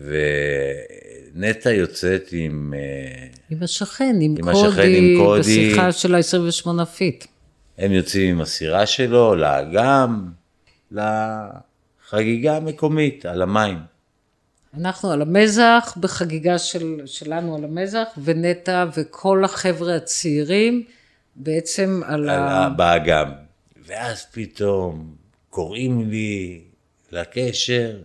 ונטע 0.00 1.70
יוצאת 1.72 2.28
עם, 2.32 2.74
אה, 2.76 3.26
עם 3.50 3.62
השכן, 3.62 4.16
עם, 4.20 4.34
עם 4.38 4.48
השכן, 4.48 4.68
קודי, 4.70 5.14
עם 5.14 5.24
קודי. 5.24 5.40
בשיחה 5.40 5.92
של 5.92 6.14
ה-28 6.14 6.84
פיט. 6.84 7.24
הם 7.78 7.92
יוצאים 7.92 8.34
עם 8.34 8.40
הסירה 8.40 8.86
שלו 8.86 9.34
לאגם, 9.34 10.30
לחגיגה 10.92 12.56
המקומית 12.56 13.26
על 13.26 13.42
המים. 13.42 13.78
אנחנו 14.78 15.10
על 15.10 15.22
המזח, 15.22 15.94
בחגיגה 16.00 16.58
של, 16.58 17.00
שלנו 17.06 17.56
על 17.56 17.64
המזח, 17.64 18.08
ונטע 18.24 18.84
וכל 18.96 19.44
החבר'ה 19.44 19.96
הצעירים 19.96 20.84
בעצם 21.36 22.00
על 22.06 22.28
על. 22.28 22.38
ה- 22.38 22.68
באגם. 22.76 23.30
ואז 23.86 24.26
פתאום 24.32 25.14
קוראים 25.50 26.10
לי 26.10 26.60
לקשר, 27.12 27.96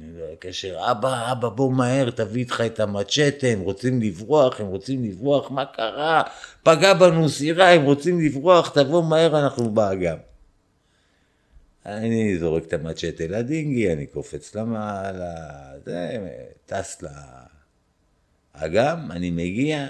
לקשר, 0.00 0.90
אבא, 0.90 1.32
אבא, 1.32 1.48
בוא 1.48 1.72
מהר, 1.72 2.10
תביא 2.10 2.40
איתך 2.42 2.62
את 2.66 2.80
המצ'טה, 2.80 3.46
הם 3.46 3.60
רוצים 3.60 4.02
לברוח, 4.02 4.60
הם 4.60 4.66
רוצים 4.66 5.04
לברוח, 5.04 5.50
מה 5.50 5.64
קרה? 5.64 6.22
פגע 6.62 6.94
בנו 6.94 7.28
סירה, 7.28 7.70
הם 7.70 7.82
רוצים 7.82 8.20
לברוח, 8.20 8.68
תבוא 8.68 9.04
מהר, 9.04 9.44
אנחנו 9.44 9.70
באגם. 9.70 10.16
אני 11.86 12.38
זורק 12.38 12.64
את 12.64 12.72
המצ'טה 12.72 13.26
לדינגי, 13.28 13.92
אני 13.92 14.06
קופץ 14.06 14.54
למעלה, 14.54 15.34
זה, 15.84 16.18
טס 16.66 17.02
לאגם, 18.62 19.10
אני 19.10 19.30
מגיע, 19.30 19.88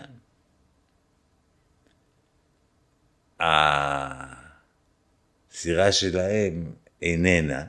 הסירה 5.51 5.92
שלהם 5.92 6.73
איננה. 7.03 7.64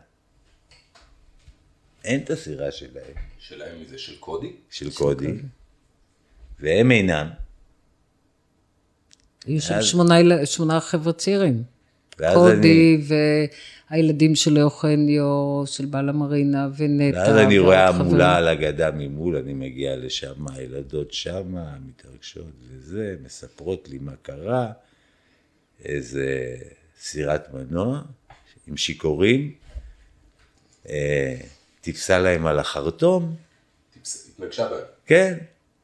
אין 2.04 2.20
את 2.22 2.30
הסירה 2.30 2.72
שלהם, 2.72 3.14
שלהם 3.40 3.82
מזה 3.82 3.98
של 3.98 4.16
קודי? 4.20 4.52
של 4.70 4.92
קודי, 4.92 5.32
והם 6.60 6.92
אינם. 6.92 7.30
היו 9.46 9.62
שם 9.62 9.74
אז- 9.74 9.86
שמונה, 9.86 10.20
יל- 10.20 10.46
שמונה 10.46 10.80
חבר'ה 10.80 11.14
צעירים. 11.14 11.64
קודי 12.34 13.02
והילדים 13.92 14.36
של 14.36 14.60
אוכניו, 14.60 15.64
של 15.66 15.86
בעל 15.86 16.10
המרינה, 16.10 16.68
ונטע. 16.78 17.18
ואז 17.18 17.36
אני 17.38 17.60
רואה. 17.60 17.88
המולה 17.90 18.36
על 18.36 18.48
הגדה 18.48 18.92
ממול, 18.92 19.36
אני 19.38 19.54
מגיע 19.54 19.96
לשם, 19.96 20.48
הילדות 20.48 21.14
שמה, 21.14 21.76
מתרגשות 21.88 22.46
וזה, 22.68 23.16
מספרות 23.26 23.90
לי 23.90 23.98
מה 23.98 24.12
קרה, 24.22 24.72
איזה 25.86 26.56
סירת 27.00 27.54
מנוע 27.54 28.02
עם 28.68 28.78
שיכורים, 28.78 29.54
אה, 30.90 31.36
טיפסה 31.82 32.20
להם 32.20 32.46
על 32.48 32.60
החרטום, 32.60 33.36
התנגשה 34.36 34.68
בהם. 34.70 34.80
כן, 35.06 35.38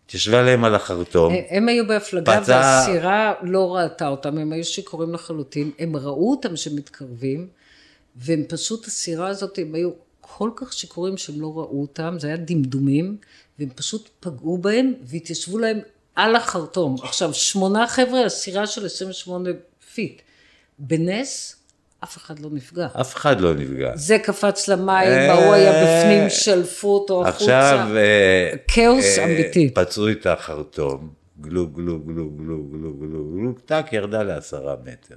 התיישבה 0.05 0.41
להם 0.41 0.63
על 0.63 0.75
החרטום, 0.75 1.33
הם 1.49 1.67
היו 1.67 1.88
בהפלגה 1.88 2.41
פצע- 2.41 2.49
והסירה 2.51 3.33
לא 3.43 3.75
ראתה 3.75 4.07
אותם, 4.07 4.38
הם 4.38 4.51
היו 4.51 4.63
שיכורים 4.63 5.13
לחלוטין, 5.13 5.71
הם 5.79 5.95
ראו 5.95 6.31
אותם 6.31 6.55
שמתקרבים, 6.55 7.47
והם 8.15 8.43
פשוט, 8.47 8.88
הסירה 8.88 9.27
הזאת, 9.27 9.60
הם 9.60 9.75
היו 9.75 9.89
כל 10.21 10.49
כך 10.55 10.73
שיכורים 10.73 11.17
שהם 11.17 11.41
לא 11.41 11.47
ראו 11.57 11.81
אותם, 11.81 12.15
זה 12.19 12.27
היה 12.27 12.38
דמדומים, 12.38 13.17
והם 13.60 13.69
פשוט 13.69 14.10
פגעו 14.19 14.57
בהם 14.57 14.93
והתיישבו 15.03 15.57
להם 15.57 15.79
על 16.15 16.36
החרטום. 16.36 16.95
עכשיו, 17.03 17.33
שמונה 17.33 17.88
חבר'ה 17.88 18.19
על 18.19 18.29
סירה 18.29 18.67
של 18.67 18.86
28 18.86 19.49
feet. 19.93 20.21
בנס, 20.79 21.55
אף 22.03 22.17
אחד 22.17 22.39
לא 22.39 22.49
נפגע. 22.51 22.88
אף 23.01 23.15
אחד 23.15 23.41
לא 23.41 23.53
נפגע. 23.53 23.91
זה 23.95 24.19
קפץ 24.19 24.67
למים, 24.67 25.07
אה, 25.07 25.33
ההוא 25.33 25.53
היה 25.53 25.71
בפנים, 25.71 26.29
שלפו 26.29 26.93
אותו 26.93 27.27
החוצה. 27.27 27.43
עכשיו, 27.43 27.97
אה, 27.97 28.51
כאוס 28.67 29.19
אה, 29.19 29.25
אמיתי. 29.25 29.73
פצעו 29.73 30.12
את 30.12 30.25
החרטום, 30.25 31.10
גלו, 31.41 31.67
גלו, 31.67 31.99
גלו, 31.99 32.29
גלו, 32.29 32.63
גלו, 32.63 32.93
גלו, 32.93 33.31
גלו, 33.36 33.53
טאק, 33.65 33.93
ירדה 33.93 34.23
לעשרה 34.23 34.75
מטר. 34.83 35.15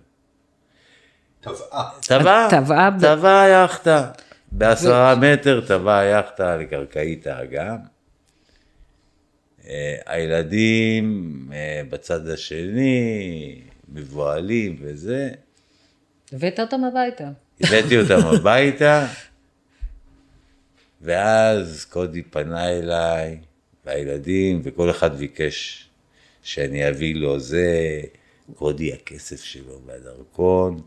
טבעה. 1.40 1.90
טבעה, 2.00 2.48
טבעה 2.50 2.90
טבעה 3.00 3.42
היאכטה. 3.42 4.10
בעשרה 4.52 5.14
מטר 5.14 5.60
טבעה 5.66 5.98
היאכטה 5.98 6.56
לקרקעית 6.56 7.26
האגם. 7.26 7.76
אה, 9.68 9.96
הילדים 10.06 11.48
אה, 11.52 11.82
בצד 11.90 12.28
השני, 12.28 13.60
מבוהלים 13.88 14.76
וזה. 14.80 15.30
הבאת 16.32 16.60
אותם 16.60 16.80
הביתה. 16.84 17.28
הבאתי 17.64 17.98
אותם 17.98 18.26
הביתה, 18.26 19.06
ואז 21.00 21.84
קודי 21.84 22.22
פנה 22.22 22.68
אליי, 22.68 23.36
והילדים, 23.86 24.60
וכל 24.64 24.90
אחד 24.90 25.16
ביקש 25.16 25.86
שאני 26.42 26.88
אביא 26.88 27.14
לו 27.14 27.40
זה, 27.40 28.00
קודי 28.54 28.92
הכסף 28.92 29.44
שלו 29.44 29.80
והדרכון. 29.86 30.80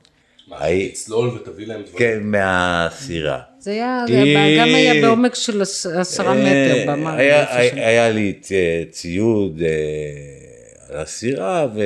מה, 0.47 0.59
תצלול 0.91 1.29
ותביא 1.29 1.67
להם 1.67 1.81
דברים. 1.81 1.97
כן, 1.97 2.19
מהסירה. 2.23 3.41
זה 3.59 3.71
היה, 3.71 4.03
כי- 4.07 4.13
גם 4.59 4.67
היה 4.67 5.01
בעומק 5.01 5.35
של 5.35 5.61
עש- 5.61 5.85
עשרה 5.85 6.33
מטר. 6.33 6.89
אה, 6.89 7.15
היה, 7.17 7.41
איפה 7.41 7.77
היה. 7.77 7.87
היה 7.87 8.09
לי 8.09 8.39
ציוד 8.91 9.61
אה, 9.61 9.69
על 10.95 11.01
הסירה, 11.01 11.67
ו... 11.75 11.81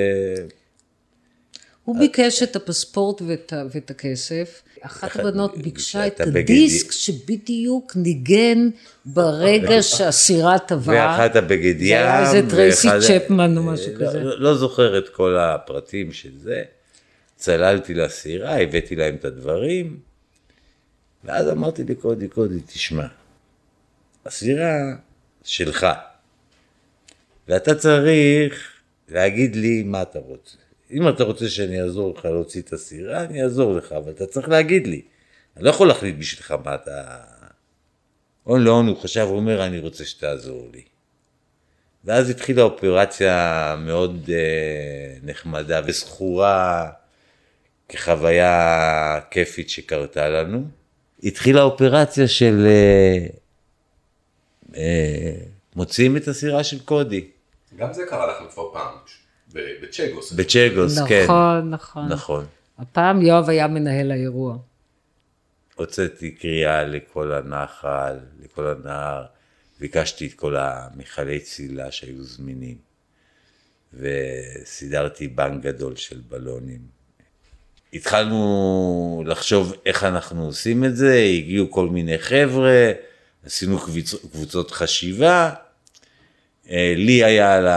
הוא 1.88 2.00
ביקש 2.00 2.44
את 2.44 2.56
הפספורט 2.56 3.22
ואת, 3.28 3.54
ואת 3.74 3.92
הכסף. 3.92 4.62
אחת 4.82 5.16
הבנות 5.16 5.58
ביקשה 5.58 6.08
את 6.08 6.20
הדיסק 6.22 6.92
שבדיוק 6.92 7.94
ניגן 7.96 8.70
ברגע 9.06 9.82
שהסירה 9.84 10.60
טבעה. 10.60 11.18
ואחת 11.18 11.36
הבגד 11.36 11.82
ים. 11.82 11.88
זה 11.88 11.94
היה 11.96 12.22
איזה 12.22 12.50
טרייסי 12.50 12.88
ואחד- 12.88 13.00
צ'פמן 13.00 13.58
או 13.58 13.64
משהו 13.64 13.94
לא- 13.94 14.08
כזה. 14.08 14.20
לא, 14.24 14.40
לא 14.40 14.56
זוכר 14.56 14.98
את 14.98 15.10
כל 15.10 15.38
הפרטים 15.38 16.12
של 16.14 16.38
זה. 16.38 16.64
צללתי 17.36 17.94
לסירה, 17.94 18.62
הבאתי 18.62 18.96
להם 18.96 19.16
את 19.16 19.26
הדברים, 19.26 20.00
ואז 21.24 21.50
אמרתי 21.50 21.84
לקודי, 21.84 22.28
קודי, 22.28 22.60
תשמע, 22.68 23.08
הסירה 24.26 24.76
שלך, 25.44 25.88
ואתה 27.48 27.76
צריך 27.76 28.68
להגיד 29.10 29.56
לי 29.56 29.84
מה 29.84 30.02
אתה 30.02 30.20
רוצה. 30.20 30.58
אם 30.92 31.10
אתה 31.10 31.24
רוצה 31.24 31.50
שאני 31.50 31.82
אעזור 31.82 32.14
לך 32.18 32.26
להוציא 32.26 32.62
את 32.62 32.74
הסירה, 32.74 33.24
אני 33.24 33.44
אעזור 33.44 33.74
לך, 33.74 33.92
אבל 33.92 34.12
אתה 34.12 34.26
צריך 34.26 34.50
להגיד 34.50 34.88
לי. 34.88 35.02
אני 35.58 35.66
לא 35.66 35.70
יכול 35.70 35.88
להחליט 35.88 36.16
בשבילך 36.18 36.56
מה 36.66 36.76
אתה... 36.76 37.18
הון 38.44 38.64
להון 38.64 38.88
הוא 38.88 38.98
חשב, 38.98 39.26
הוא 39.30 39.38
אומר, 39.38 39.66
אני 39.66 39.80
רוצה 39.80 40.06
שתעזור 40.06 40.70
לי. 40.74 40.82
ואז 42.06 42.30
התחילה 42.30 42.62
אופרציה 42.62 43.76
מאוד 43.80 44.30
אה, 44.34 45.18
נחמדה 45.24 45.82
וזכורה 45.86 46.90
כחוויה 47.90 49.20
כיפית 49.32 49.70
שקרתה 49.70 50.30
לנו. 50.30 50.64
התחילה 51.24 51.62
אופרציה 51.62 52.28
של 52.28 52.66
אה, 52.68 53.28
אה, 54.76 55.36
מוציאים 55.76 56.18
את 56.18 56.28
הסירה 56.28 56.64
של 56.64 56.80
קודי. 56.80 57.28
גם 57.76 57.94
זה 57.94 58.04
קרה 58.10 58.28
לכם 58.28 58.50
כבר 58.52 58.74
פעם. 58.74 58.96
ב- 59.58 59.86
בצ'גוס. 59.86 60.32
בצ'גוס, 60.32 61.00
כן. 61.08 61.24
נכון, 61.24 61.70
נכון. 61.70 62.08
נכון. 62.08 62.46
הפעם 62.78 63.22
יואב 63.22 63.50
היה 63.50 63.68
מנהל 63.68 64.12
האירוע. 64.12 64.58
הוצאתי 65.76 66.32
קריאה 66.32 66.84
לכל 66.84 67.32
הנחל, 67.32 68.16
לכל 68.44 68.68
הנהר, 68.68 69.26
ביקשתי 69.80 70.28
את 70.28 70.34
כל 70.34 70.56
המכלי 70.56 71.40
צלילה 71.40 71.92
שהיו 71.92 72.24
זמינים, 72.24 72.78
וסידרתי 73.94 75.28
בנק 75.28 75.64
גדול 75.64 75.96
של 75.96 76.22
בלונים. 76.30 76.98
התחלנו 77.94 79.24
לחשוב 79.26 79.74
איך 79.86 80.04
אנחנו 80.04 80.46
עושים 80.46 80.86
את 80.86 80.96
זה, 80.96 81.16
הגיעו 81.16 81.72
כל 81.72 81.90
מיני 81.90 82.18
חבר'ה, 82.18 82.92
עשינו 83.46 83.80
קבוצ... 83.80 84.16
קבוצות 84.32 84.72
חשיבה. 84.72 85.54
אה, 86.70 86.94
לי 86.98 87.24
היה 87.24 87.56
על 87.56 87.68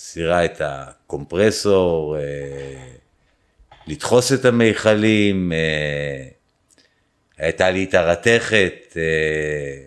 הסירה 0.00 0.44
את 0.44 0.60
הקומפרסור, 0.64 2.16
אה, 2.18 2.22
לדחוס 3.86 4.32
את 4.32 4.44
המיכלים, 4.44 5.52
אה, 5.52 6.28
הייתה 7.38 7.70
לי 7.70 7.84
את 7.84 7.94
הרתכת, 7.94 8.96
אה, 8.96 9.82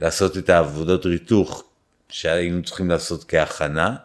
לעשות 0.00 0.36
את 0.38 0.50
העבודות 0.50 1.06
ריתוך 1.06 1.64
שהיינו 2.08 2.62
צריכים 2.62 2.90
לעשות 2.90 3.24
כהכנה. 3.24 3.96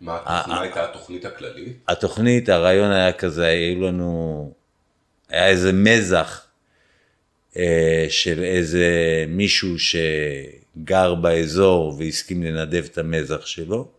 מה 0.00 0.60
הייתה 0.60 0.84
התוכנית 0.84 1.24
הכללית? 1.24 1.76
התוכנית, 1.88 2.48
הרעיון 2.48 2.90
היה 2.90 3.12
כזה, 3.12 3.46
היו 3.46 3.82
לנו, 3.82 4.52
היה 5.28 5.48
איזה 5.48 5.72
מזח 5.72 6.46
אה, 7.56 8.06
של 8.08 8.44
איזה 8.44 8.84
מישהו 9.28 9.76
שגר 9.78 11.14
באזור 11.14 11.96
והסכים 11.98 12.42
לנדב 12.42 12.84
את 12.92 12.98
המזח 12.98 13.46
שלו. 13.46 13.96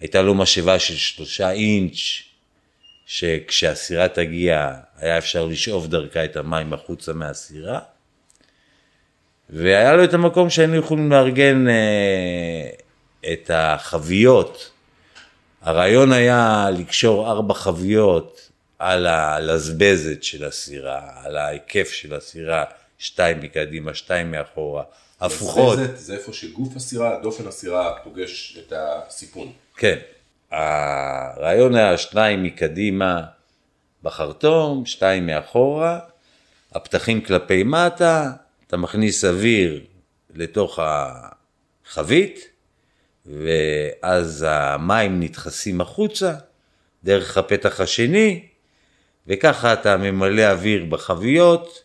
הייתה 0.00 0.22
לו 0.22 0.34
משאבה 0.34 0.78
של 0.78 0.96
שלושה 0.96 1.50
אינץ', 1.50 1.96
שכשהסירה 3.06 4.08
תגיע 4.08 4.70
היה 4.96 5.18
אפשר 5.18 5.44
לשאוב 5.46 5.86
דרכה 5.86 6.24
את 6.24 6.36
המים 6.36 6.72
החוצה 6.72 7.12
מהסירה. 7.12 7.78
והיה 9.50 9.96
לו 9.96 10.04
את 10.04 10.14
המקום 10.14 10.50
שהיינו 10.50 10.76
יכולים 10.76 11.12
לארגן 11.12 11.68
אה, 11.68 12.70
את 13.32 13.50
החביות. 13.54 14.70
הרעיון 15.62 16.12
היה 16.12 16.66
לקשור 16.78 17.30
ארבע 17.30 17.54
חביות 17.54 18.48
על 18.78 19.06
הלזבזת 19.06 20.22
של 20.22 20.44
הסירה, 20.44 21.00
על 21.24 21.36
ההיקף 21.36 21.88
של 21.92 22.14
הסירה, 22.14 22.64
שתיים 22.98 23.40
מקדימה, 23.40 23.94
שתיים 23.94 24.30
מאחורה, 24.30 24.82
הפוכות. 25.20 25.78
זה- 25.78 25.96
זה 25.96 26.14
איפה 26.14 26.32
שגוף 26.32 26.76
הסירה, 26.76 27.18
דופן 27.22 27.46
הסירה 27.46 27.92
פוגש 28.04 28.58
את 28.58 28.72
הסיפון. 28.76 29.52
כן. 29.80 29.98
הרעיון 30.50 31.74
היה 31.74 31.98
שניים 31.98 32.42
מקדימה 32.42 33.22
בחרטום, 34.02 34.86
שתיים 34.86 35.26
מאחורה, 35.26 35.98
הפתחים 36.72 37.20
כלפי 37.20 37.62
מטה, 37.62 38.32
אתה 38.66 38.76
מכניס 38.76 39.24
אוויר 39.24 39.84
לתוך 40.34 40.78
החבית, 40.82 42.48
ואז 43.26 44.46
המים 44.48 45.20
נדחסים 45.20 45.80
החוצה 45.80 46.34
דרך 47.04 47.38
הפתח 47.38 47.80
השני, 47.80 48.46
וככה 49.26 49.72
אתה 49.72 49.96
ממלא 49.96 50.42
אוויר 50.42 50.84
בחביות. 50.84 51.84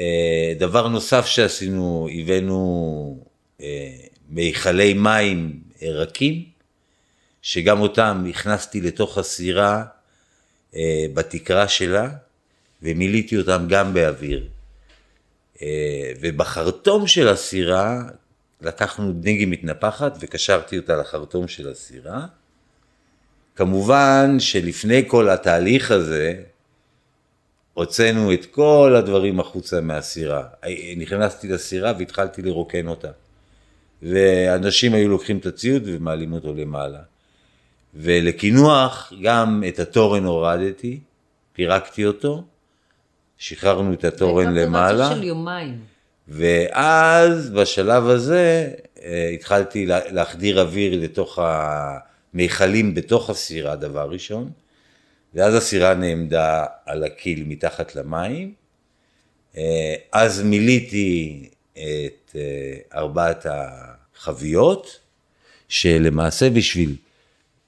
אה, 0.00 0.52
דבר 0.58 0.88
נוסף 0.88 1.26
שעשינו, 1.26 2.08
הבאנו 2.12 3.24
אה, 3.60 3.90
מיכלי 4.28 4.94
מים 4.94 5.60
רכים, 5.82 6.59
שגם 7.42 7.80
אותם 7.80 8.24
הכנסתי 8.30 8.80
לתוך 8.80 9.18
הסירה 9.18 9.84
אה, 10.76 11.06
בתקרה 11.14 11.68
שלה, 11.68 12.08
ומילאתי 12.82 13.38
אותם 13.38 13.66
גם 13.68 13.94
באוויר. 13.94 14.48
אה, 15.62 16.12
ובחרטום 16.20 17.06
של 17.06 17.28
הסירה 17.28 18.02
לקחנו 18.60 19.12
דנגי 19.12 19.46
מתנפחת 19.46 20.16
וקשרתי 20.20 20.78
אותה 20.78 20.96
לחרטום 20.96 21.48
של 21.48 21.68
הסירה. 21.68 22.26
כמובן 23.56 24.36
שלפני 24.38 25.04
כל 25.06 25.28
התהליך 25.28 25.90
הזה, 25.90 26.42
הוצאנו 27.74 28.32
את 28.32 28.46
כל 28.46 28.94
הדברים 28.98 29.40
החוצה 29.40 29.80
מהסירה. 29.80 30.42
נכנסתי 30.96 31.48
לסירה 31.48 31.92
והתחלתי 31.98 32.42
לרוקן 32.42 32.88
אותה. 32.88 33.10
ואנשים 34.02 34.94
היו 34.94 35.08
לוקחים 35.08 35.38
את 35.38 35.46
הציוד 35.46 35.82
ומעלים 35.86 36.32
אותו 36.32 36.54
למעלה. 36.54 37.09
ולקינוח 37.94 39.12
גם 39.22 39.62
את 39.68 39.78
התורן 39.78 40.24
הורדתי, 40.24 41.00
פירקתי 41.52 42.06
אותו, 42.06 42.44
שחררנו 43.38 43.92
את 43.92 44.04
התורן 44.04 44.46
הייתה 44.46 44.60
למעלה. 44.66 45.04
אופרציה 45.04 45.22
של 45.22 45.28
יומיים. 45.28 45.78
ואז 46.28 47.50
בשלב 47.50 48.06
הזה 48.08 48.70
אה, 49.02 49.28
התחלתי 49.34 49.86
לה- 49.86 50.10
להחדיר 50.12 50.60
אוויר 50.60 51.00
לתוך 51.02 51.38
המיכלים 51.42 52.94
בתוך 52.94 53.30
הסירה 53.30 53.76
דבר 53.76 54.08
ראשון, 54.10 54.50
ואז 55.34 55.54
הסירה 55.54 55.94
נעמדה 55.94 56.64
על 56.86 57.04
הקיל 57.04 57.44
מתחת 57.46 57.94
למים, 57.96 58.52
אה, 59.56 59.94
אז 60.12 60.42
מילאתי 60.42 61.48
את 61.72 62.36
אה, 62.36 62.98
ארבעת 62.98 63.46
החביות, 63.50 64.98
שלמעשה 65.68 66.50
בשביל 66.50 66.94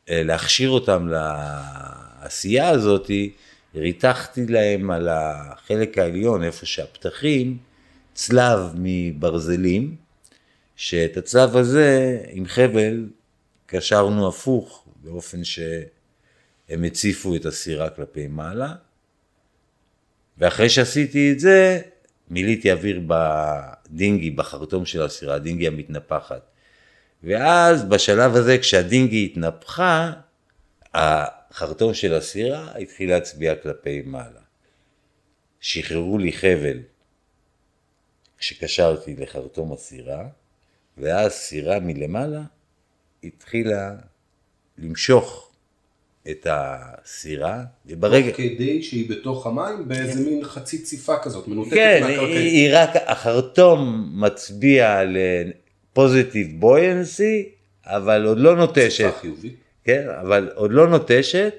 להכשיר 0.09 0.71
אותם 0.71 1.09
לעשייה 1.09 2.69
הזאתי, 2.69 3.33
ריתחתי 3.75 4.47
להם 4.47 4.91
על 4.91 5.09
החלק 5.09 5.99
העליון, 5.99 6.45
איפה 6.45 6.67
שהפתחים, 6.67 7.59
צלב 8.15 8.59
מברזלים, 8.75 9.97
שאת 10.77 11.17
הצלב 11.17 11.57
הזה 11.57 12.21
עם 12.31 12.47
חבל 12.47 13.09
קשרנו 13.67 14.29
הפוך, 14.29 14.87
באופן 15.03 15.45
שהם 15.45 16.85
הציפו 16.87 17.37
את 17.37 17.47
הסירה 17.47 17.91
כלפי 17.91 18.27
מעלה. 18.27 18.75
ואחרי 20.39 20.69
שעשיתי 20.69 21.33
את 21.33 21.41
זה, 21.41 21.81
מילאתי 22.31 22.73
אוויר 22.73 23.01
בדינגי, 23.07 24.31
בחרטום 24.31 24.87
של 24.87 25.03
הסירה, 25.03 25.35
הדינגי 25.35 25.67
המתנפחת. 25.67 26.52
ואז 27.25 27.85
בשלב 27.85 28.37
הזה, 28.37 28.59
כשהדינגי 28.59 29.25
התנפחה, 29.25 30.13
החרטום 30.95 31.95
של 31.95 32.15
הסירה 32.15 32.73
התחיל 32.79 33.11
להצביע 33.11 33.55
כלפי 33.55 34.03
מעלה. 34.07 34.41
שחררו 35.61 36.19
לי 36.19 36.33
חבל 36.33 36.79
כשקשרתי 38.39 39.17
לחרטום 39.19 39.73
הסירה, 39.73 40.29
ואז 40.99 41.33
סירה 41.33 41.81
מלמעלה 41.81 42.43
התחילה 43.25 43.95
למשוך 44.79 45.53
את 46.31 46.47
הסירה, 46.51 47.65
וברגע... 47.87 48.29
תוך 48.29 48.37
כדי 48.37 48.83
שהיא 48.83 49.11
בתוך 49.11 49.47
המים 49.47 49.89
באיזה 49.89 50.31
מין 50.31 50.45
חצי 50.45 50.83
ציפה 50.83 51.19
כזאת, 51.19 51.49
מנותקת 51.49 51.75
כן, 51.75 52.01
מהקרקעית. 52.03 52.53
היא 52.53 52.71
רק, 52.73 52.91
החרטום 53.07 54.11
מצביע 54.15 55.01
פוזיטיב 55.93 56.61
בוינסי, 56.61 57.49
אבל 57.87 58.27
עוד 58.27 58.39
לא 58.39 58.57
נוטשת. 58.57 59.05
ציפה 59.07 59.21
חיובית. 59.21 59.55
כן, 59.85 60.09
אבל 60.21 60.51
עוד 60.55 60.73
לא 60.73 60.89
נוטשת, 60.89 61.55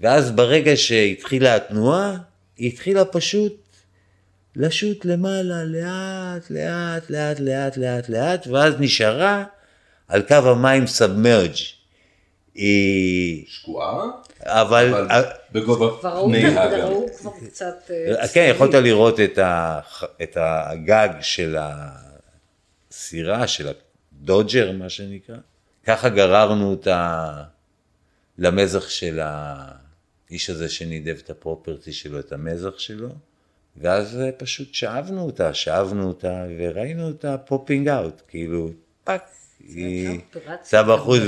ואז 0.00 0.30
ברגע 0.30 0.76
שהתחילה 0.76 1.56
התנועה, 1.56 2.16
היא 2.56 2.68
התחילה 2.68 3.04
פשוט 3.04 3.66
לשוט 4.56 5.04
למעלה, 5.04 5.64
לאט, 5.64 6.50
לאט, 6.50 7.10
לאט, 7.10 7.40
לאט, 7.40 7.76
לאט, 7.76 8.08
לאט, 8.08 8.46
ואז 8.46 8.74
נשארה 8.78 9.44
על 10.08 10.22
קו 10.22 10.34
המים 10.34 10.86
סאבמרג'. 10.86 11.54
היא... 12.54 13.44
שקועה, 13.48 14.04
אבל... 14.42 14.94
אבל 14.94 15.22
בגובה 15.52 15.98
כבר 16.00 16.14
ראו 16.14 16.28
פני 17.18 17.48
קצת... 17.48 17.90
אה, 17.90 18.28
כן, 18.28 18.52
יכולת 18.54 18.74
לראות 18.74 19.20
את, 19.20 19.38
ה, 19.38 19.80
את 20.22 20.36
הגג 20.40 21.08
של 21.20 21.56
הסירה, 22.96 23.46
של 23.46 23.68
הדודג'ר, 24.12 24.72
מה 24.72 24.88
שנקרא. 24.88 25.36
ככה 25.84 26.08
גררנו 26.08 26.70
אותה 26.70 27.42
למזח 28.38 28.88
של 28.88 29.20
האיש 29.22 30.50
הזה 30.50 30.68
שנידב 30.68 31.16
את 31.24 31.30
הפרופרטי 31.30 31.92
שלו, 31.92 32.20
את 32.20 32.32
המזח 32.32 32.78
שלו, 32.78 33.08
ואז 33.76 34.20
אה, 34.20 34.32
פשוט 34.32 34.74
שאבנו 34.74 35.22
אותה, 35.22 35.54
שאבנו 35.54 36.08
אותה, 36.08 36.44
וראינו 36.58 37.06
אותה 37.06 37.38
popping 37.38 37.88
out, 37.88 38.22
כאילו, 38.28 38.70
fuck, 39.04 39.28
היא 39.60 40.18
יצאה 40.60 40.82
בחוץ. 40.82 41.22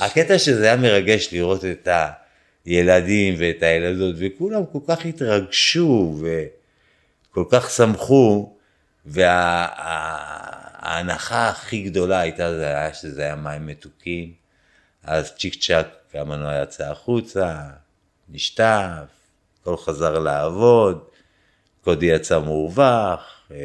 הקטע 0.00 0.38
שזה 0.38 0.64
היה 0.64 0.76
מרגש 0.76 1.32
לראות 1.32 1.64
את 1.64 1.88
הילדים 2.64 3.34
ואת 3.38 3.62
הילדות, 3.62 4.14
וכולם 4.18 4.66
כל 4.72 4.78
כך 4.88 5.06
התרגשו 5.06 6.18
וכל 6.20 7.44
כך 7.50 7.70
שמחו, 7.70 8.56
וההנאה 10.86 11.48
הכי 11.48 11.82
גדולה 11.82 12.20
הייתה 12.20 12.54
זה 12.56 12.66
היה 12.66 12.94
שזה 12.94 13.22
היה 13.22 13.36
מים 13.36 13.66
מתוקים. 13.66 14.32
אז 15.02 15.34
צ'יק 15.34 15.54
צ'אק 15.54 15.86
המנוע 16.14 16.62
יצא 16.62 16.90
החוצה, 16.90 17.56
נשטף, 18.28 19.04
הכל 19.60 19.76
חזר 19.76 20.18
לעבוד, 20.18 21.04
קודי 21.84 22.06
יצא 22.06 22.38
מורווח, 22.38 23.20
אה, 23.50 23.56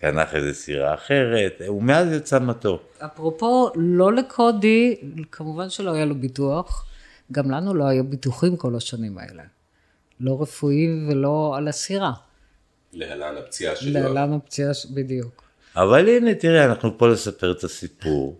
קנח 0.00 0.34
איזה 0.34 0.54
סירה 0.54 0.94
אחרת, 0.94 1.60
ומאז 1.68 2.12
יצא 2.12 2.38
מתוק. 2.38 2.82
אפרופו, 2.98 3.70
לא 3.76 4.12
לקודי, 4.12 4.96
כמובן 5.32 5.70
שלא 5.70 5.92
היה 5.92 6.04
לו 6.04 6.14
ביטוח, 6.14 6.86
גם 7.32 7.50
לנו 7.50 7.74
לא 7.74 7.84
היו 7.84 8.04
ביטוחים 8.04 8.56
כל 8.56 8.76
השנים 8.76 9.18
האלה. 9.18 9.42
לא 10.20 10.42
רפואיים 10.42 11.08
ולא 11.08 11.54
על 11.56 11.68
הסירה. 11.68 12.12
להלן 12.92 13.36
הפציעה 13.36 13.76
של 13.76 13.96
יואב. 13.96 14.12
להלן 14.12 14.32
הפציעה, 14.32 14.72
בדיוק. 14.94 15.45
אבל 15.76 16.08
הנה, 16.08 16.34
תראה, 16.34 16.64
אנחנו 16.64 16.98
פה 16.98 17.08
לספר 17.08 17.52
את 17.52 17.64
הסיפור, 17.64 18.38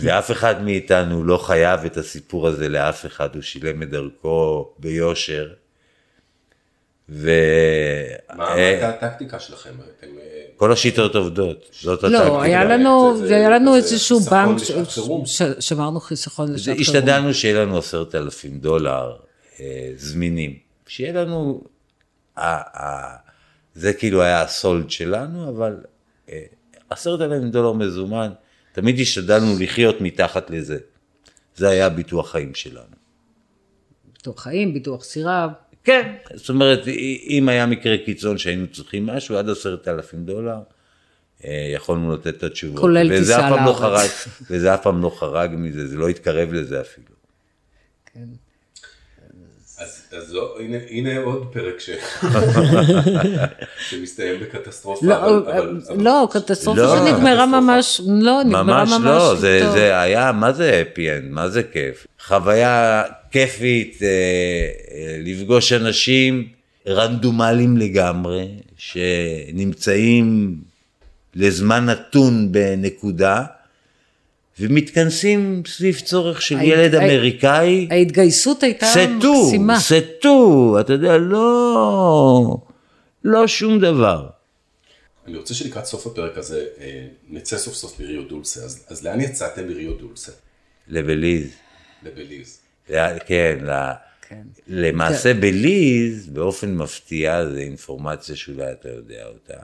ואף 0.00 0.30
אחד 0.30 0.62
מאיתנו 0.62 1.24
לא 1.24 1.38
חייב 1.38 1.84
את 1.84 1.96
הסיפור 1.96 2.48
הזה 2.48 2.68
לאף 2.68 3.06
אחד, 3.06 3.34
הוא 3.34 3.42
שילם 3.42 3.82
את 3.82 3.90
דרכו 3.90 4.72
ביושר. 4.78 5.48
ו... 7.08 7.30
מה 8.36 8.44
אה, 8.48 8.54
הייתה 8.68 8.88
הטקטיקה 8.88 9.38
שלכם? 9.40 9.70
אתם... 9.98 10.06
אה, 10.18 10.42
כל 10.56 10.72
השיטות 10.72 11.14
עובדות, 11.16 11.68
זאת 11.80 12.02
לא, 12.02 12.08
הטקטיקה. 12.18 12.42
היה 12.42 12.66
זה- 12.66 12.74
לנו, 12.74 13.16
זה- 13.26 13.36
היה 13.36 13.50
לנו 13.50 13.76
איזשהו 13.76 14.20
בנק, 14.20 14.58
שמרנו 15.60 16.00
חיסכון 16.00 16.52
לשעת 16.52 16.64
חירום. 16.64 16.80
השתדלנו 16.80 17.34
שיהיה 17.34 17.62
לנו 17.64 17.78
עשרת 17.78 18.14
אלפים 18.14 18.58
דולר 18.58 19.16
אה, 19.60 19.90
זמינים, 19.96 20.56
שיהיה 20.86 21.12
לנו, 21.12 21.64
זה 23.74 23.92
כאילו 23.92 24.22
היה 24.22 24.42
הסולד 24.42 24.90
שלנו, 24.90 25.48
אבל 25.48 25.76
עשרת 26.92 27.20
אלפים 27.20 27.50
דולר 27.50 27.72
מזומן, 27.72 28.30
תמיד 28.72 29.00
השתדלנו 29.00 29.54
לחיות 29.60 30.00
מתחת 30.00 30.50
לזה. 30.50 30.78
זה 31.56 31.68
היה 31.68 31.88
ביטוח 31.88 32.30
חיים 32.30 32.54
שלנו. 32.54 32.96
ביטוח 34.14 34.42
חיים, 34.42 34.74
ביטוח 34.74 35.04
סירה, 35.04 35.48
כן, 35.84 36.14
זאת 36.34 36.48
אומרת, 36.48 36.88
אם 37.28 37.48
היה 37.48 37.66
מקרה 37.66 37.96
קיצון 38.04 38.38
שהיינו 38.38 38.66
צריכים 38.72 39.06
משהו, 39.06 39.36
עד 39.36 39.48
עשרת 39.48 39.88
אלפים 39.88 40.24
דולר, 40.24 40.58
אה, 41.44 41.70
יכולנו 41.74 42.14
לתת 42.14 42.26
את 42.26 42.42
התשובות. 42.42 42.80
כולל 42.80 43.08
טיסה 43.18 43.50
לא 43.50 43.56
לארץ. 43.56 43.76
חרג, 43.76 44.08
וזה 44.50 44.74
אף 44.74 44.82
פעם 44.82 45.02
לא 45.02 45.10
חרג 45.18 45.50
מזה, 45.54 45.88
זה 45.88 45.96
לא 45.96 46.08
התקרב 46.08 46.52
לזה 46.52 46.80
אפילו. 46.80 47.06
כן. 48.06 48.28
אז, 49.82 50.02
אז 50.12 50.34
לא, 50.34 50.56
הנה, 50.60 50.76
הנה 50.90 51.18
עוד 51.18 51.46
פרק 51.52 51.80
ש... 51.80 51.90
שמסתיים 53.88 54.40
בקטסטרופה. 54.40 55.06
לא, 55.06 55.16
אבל, 55.16 55.52
אבל, 55.52 55.80
אבל... 55.88 56.02
לא, 56.02 56.28
קטסטרופה 56.30 56.80
לא, 56.80 56.96
שנגמרה 56.96 57.12
קטסטרופה. 57.22 57.46
ממש, 57.46 58.00
לא, 58.08 58.42
נגמרה 58.44 58.62
ממש 58.62 58.90
ממש 58.90 59.04
לא, 59.04 59.34
זה, 59.34 59.60
טוב. 59.62 59.72
זה 59.72 60.00
היה, 60.00 60.32
מה 60.32 60.52
זה 60.52 60.84
happy 60.90 61.12
end, 61.12 61.30
מה 61.30 61.48
זה 61.48 61.62
כיף? 61.62 62.06
חוויה 62.26 63.02
כיפית, 63.30 63.98
אה, 64.02 64.08
אה, 64.08 65.16
לפגוש 65.24 65.72
אנשים 65.72 66.48
רנדומליים 66.88 67.76
לגמרי, 67.76 68.48
שנמצאים 68.76 70.56
לזמן 71.34 71.86
נתון 71.86 72.52
בנקודה, 72.52 73.44
ומתכנסים 74.62 75.62
סביב 75.66 76.00
צורך 76.00 76.42
של 76.42 76.56
ההת- 76.56 76.64
ילד 76.66 76.94
ההת- 76.94 77.02
אמריקאי. 77.10 77.88
ההתגייסות 77.90 78.62
הייתה 78.62 78.86
סטו, 78.86 79.42
מקסימה. 79.44 79.80
סטו, 79.80 80.76
אתה 80.80 80.92
יודע, 80.92 81.18
לא, 81.18 82.56
לא 83.24 83.46
שום 83.46 83.78
דבר. 83.80 84.28
אני 85.26 85.36
רוצה 85.36 85.54
שלקראת 85.54 85.84
סוף 85.84 86.06
הפרק 86.06 86.38
הזה 86.38 86.64
אה, 86.80 87.06
נצא 87.28 87.58
סוף 87.58 87.74
סוף 87.74 88.00
מריו 88.00 88.22
דולסה. 88.24 88.60
אז, 88.64 88.84
אז 88.88 89.04
לאן 89.04 89.20
יצאתם 89.20 89.68
מריו 89.68 89.92
דולסה? 89.94 90.32
לבליז. 90.88 91.46
לבליז. 92.06 92.58
זה- 92.88 93.18
כן, 93.26 93.58
ל- 93.66 93.92
כן. 94.28 94.42
למעשה 94.68 95.34
בליז, 95.34 96.26
באופן 96.28 96.74
מפתיע, 96.74 97.44
זו 97.46 97.56
אינפורמציה 97.56 98.36
שאולי 98.36 98.72
אתה 98.72 98.88
יודע 98.88 99.26
אותה, 99.26 99.62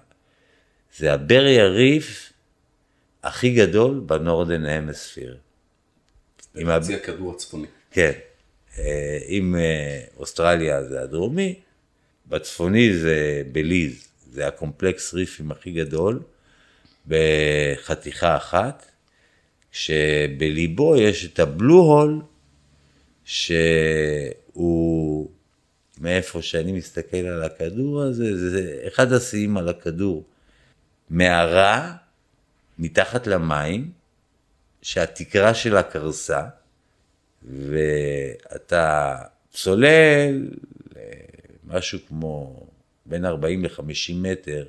זה 0.98 1.12
הברי 1.12 1.60
הריף 1.60 2.32
הכי 3.22 3.54
גדול 3.54 4.00
בנורדן 4.06 4.64
המספיר. 4.64 5.36
עם 6.56 6.66
בחצי 6.66 6.94
הכדור 6.94 7.32
הצפוני. 7.32 7.66
כן, 7.90 8.12
אה, 8.78 9.18
אם 9.28 9.56
אה, 9.58 10.00
אוסטרליה 10.16 10.84
זה 10.84 11.02
הדרומי, 11.02 11.60
בצפוני 12.26 12.98
זה 12.98 13.42
בליז, 13.52 14.08
זה 14.30 14.46
הקומפלקס 14.46 15.14
ריפים 15.14 15.50
הכי 15.50 15.72
גדול, 15.72 16.20
בחתיכה 17.06 18.36
אחת, 18.36 18.86
שבליבו 19.72 20.96
יש 20.96 21.26
את 21.26 21.38
הבלו 21.38 21.78
הול, 21.78 22.20
שהוא, 23.24 25.30
מאיפה 26.00 26.42
שאני 26.42 26.72
מסתכל 26.72 27.16
על 27.16 27.42
הכדור 27.42 28.02
הזה, 28.02 28.50
זה 28.50 28.80
אחד 28.86 29.12
השיאים 29.12 29.56
על 29.56 29.68
הכדור. 29.68 30.24
מערה 31.10 31.96
מתחת 32.78 33.26
למים, 33.26 33.90
שהתקרה 34.82 35.54
שלה 35.54 35.82
קרסה, 35.82 36.42
ואתה 37.42 39.16
צולל 39.52 40.48
אה, 40.96 41.02
משהו 41.64 41.98
כמו 42.08 42.66
בין 43.06 43.24
40 43.24 43.64
ל-50 43.64 44.14
מטר, 44.14 44.64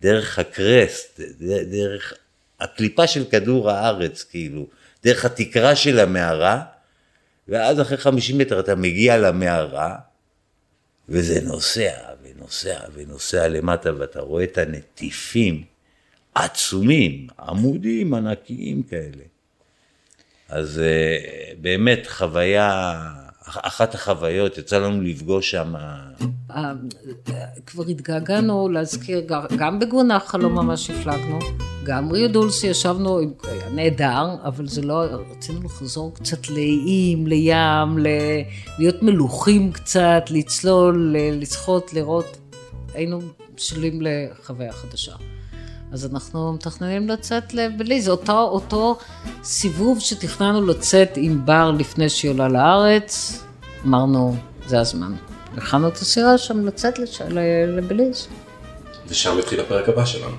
דרך 0.00 0.38
הקרסט, 0.38 1.20
דרך 1.70 2.14
הקליפה 2.60 3.06
של 3.06 3.24
כדור 3.30 3.70
הארץ, 3.70 4.22
כאילו, 4.22 4.66
דרך 5.04 5.24
התקרה 5.24 5.76
של 5.76 5.98
המערה, 5.98 6.62
ואז 7.48 7.80
אחרי 7.80 7.96
50 7.96 8.38
מטר 8.38 8.60
אתה 8.60 8.74
מגיע 8.74 9.16
למערה, 9.16 9.96
וזה 11.08 11.40
נוסע 11.40 11.92
ונוסע 12.22 12.78
ונוסע 12.94 13.48
למטה, 13.48 13.90
ואתה 13.98 14.20
רואה 14.20 14.44
את 14.44 14.58
הנטיפים 14.58 15.64
עצומים, 16.36 17.26
עמודים 17.40 18.14
ענקיים 18.14 18.82
כאלה. 18.82 19.24
אז 20.48 20.78
אה, 20.78 21.52
באמת 21.60 22.06
חוויה, 22.08 22.94
אחת 23.44 23.94
החוויות, 23.94 24.58
יצא 24.58 24.78
לנו 24.78 25.02
לפגוש 25.02 25.50
שם, 25.50 25.74
אה, 26.50 26.72
כבר 27.66 27.84
התגעגענו 27.84 28.68
להזכיר, 28.68 29.26
גם 29.56 29.78
בגונח 29.78 30.34
לא 30.34 30.50
ממש 30.50 30.90
הפלגנו, 30.90 31.38
גם 31.84 32.12
ריו 32.12 32.32
דולסי 32.32 32.66
ישבנו, 32.66 33.18
היה 33.18 33.68
נהדר, 33.70 34.36
אבל 34.44 34.66
זה 34.66 34.82
לא, 34.82 35.02
רצינו 35.30 35.62
לחזור 35.62 36.14
קצת 36.14 36.48
לאיים, 36.48 37.26
לים, 37.26 37.98
להיות 38.78 39.02
מלוכים 39.02 39.72
קצת, 39.72 40.24
לצלול, 40.30 41.16
לשחות, 41.32 41.92
לראות, 41.94 42.38
היינו 42.94 43.20
בשלים 43.54 44.02
לחוויה 44.02 44.72
חדשה. 44.72 45.12
אז 45.92 46.06
אנחנו 46.12 46.52
מתכננים 46.52 47.08
לצאת 47.08 47.54
לבליז, 47.54 48.08
אותו, 48.08 48.38
אותו 48.38 48.98
סיבוב 49.44 50.00
שתכננו 50.00 50.66
לצאת 50.66 51.10
עם 51.16 51.46
בר 51.46 51.70
לפני 51.70 52.08
שהיא 52.08 52.30
עולה 52.30 52.48
לארץ, 52.48 53.42
אמרנו, 53.86 54.36
זה 54.66 54.80
הזמן. 54.80 55.14
הכנו 55.56 55.88
את 55.88 55.96
הסירה 55.96 56.38
שם 56.38 56.66
לצאת 56.66 56.98
לש... 56.98 57.22
ל- 57.22 57.76
לבליז. 57.78 58.28
ושם 59.08 59.38
התחיל 59.38 59.60
הפרק 59.60 59.88
הבא 59.88 60.04
שלנו. 60.04 60.36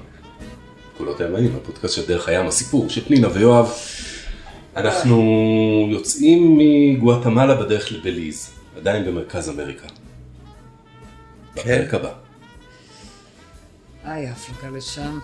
קולות 0.98 1.22
הימנים, 1.22 1.56
הפודקאסט 1.56 1.96
של 1.96 2.08
דרך 2.08 2.28
הים, 2.28 2.48
הסיפור 2.48 2.90
של 2.90 3.06
פנינה 3.06 3.28
ויואב. 3.34 3.72
אנחנו 4.76 5.18
יוצאים 5.92 6.58
מגואטמלה 6.58 7.56
בדרך 7.56 7.92
לבליז, 7.92 8.50
עדיין 8.78 9.06
במרכז 9.06 9.50
אמריקה. 9.50 9.88
בפרק 11.56 11.94
הבא. 11.94 12.27
היי, 14.08 14.28
ההפלגה 14.28 14.70
לשם. 14.78 15.20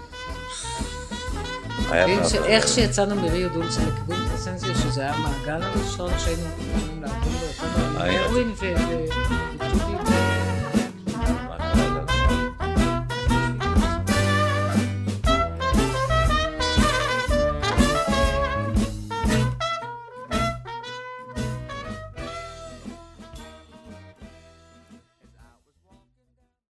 פעם- 1.89 2.09
שאיך 2.29 2.67
שיצאנו 2.67 3.15
מריו 3.15 3.49
דולסה 3.49 3.81
לכיוון 3.81 4.29
פרסנזיה, 4.29 4.75
שזה 4.75 5.01
היה 5.01 5.13
המעגל 5.13 5.63
הראשון 5.63 6.11
שהיינו 6.19 6.41
יכולים 6.77 7.01
לעבור 7.03 7.19
בו, 7.31 7.45
יצאנו 7.49 7.85
עם 7.95 8.01
היה. 8.01 8.21
ארווין 8.25 8.47
ו- 8.49 8.73
ו- 8.79 9.05
וג'ודי 9.59 10.12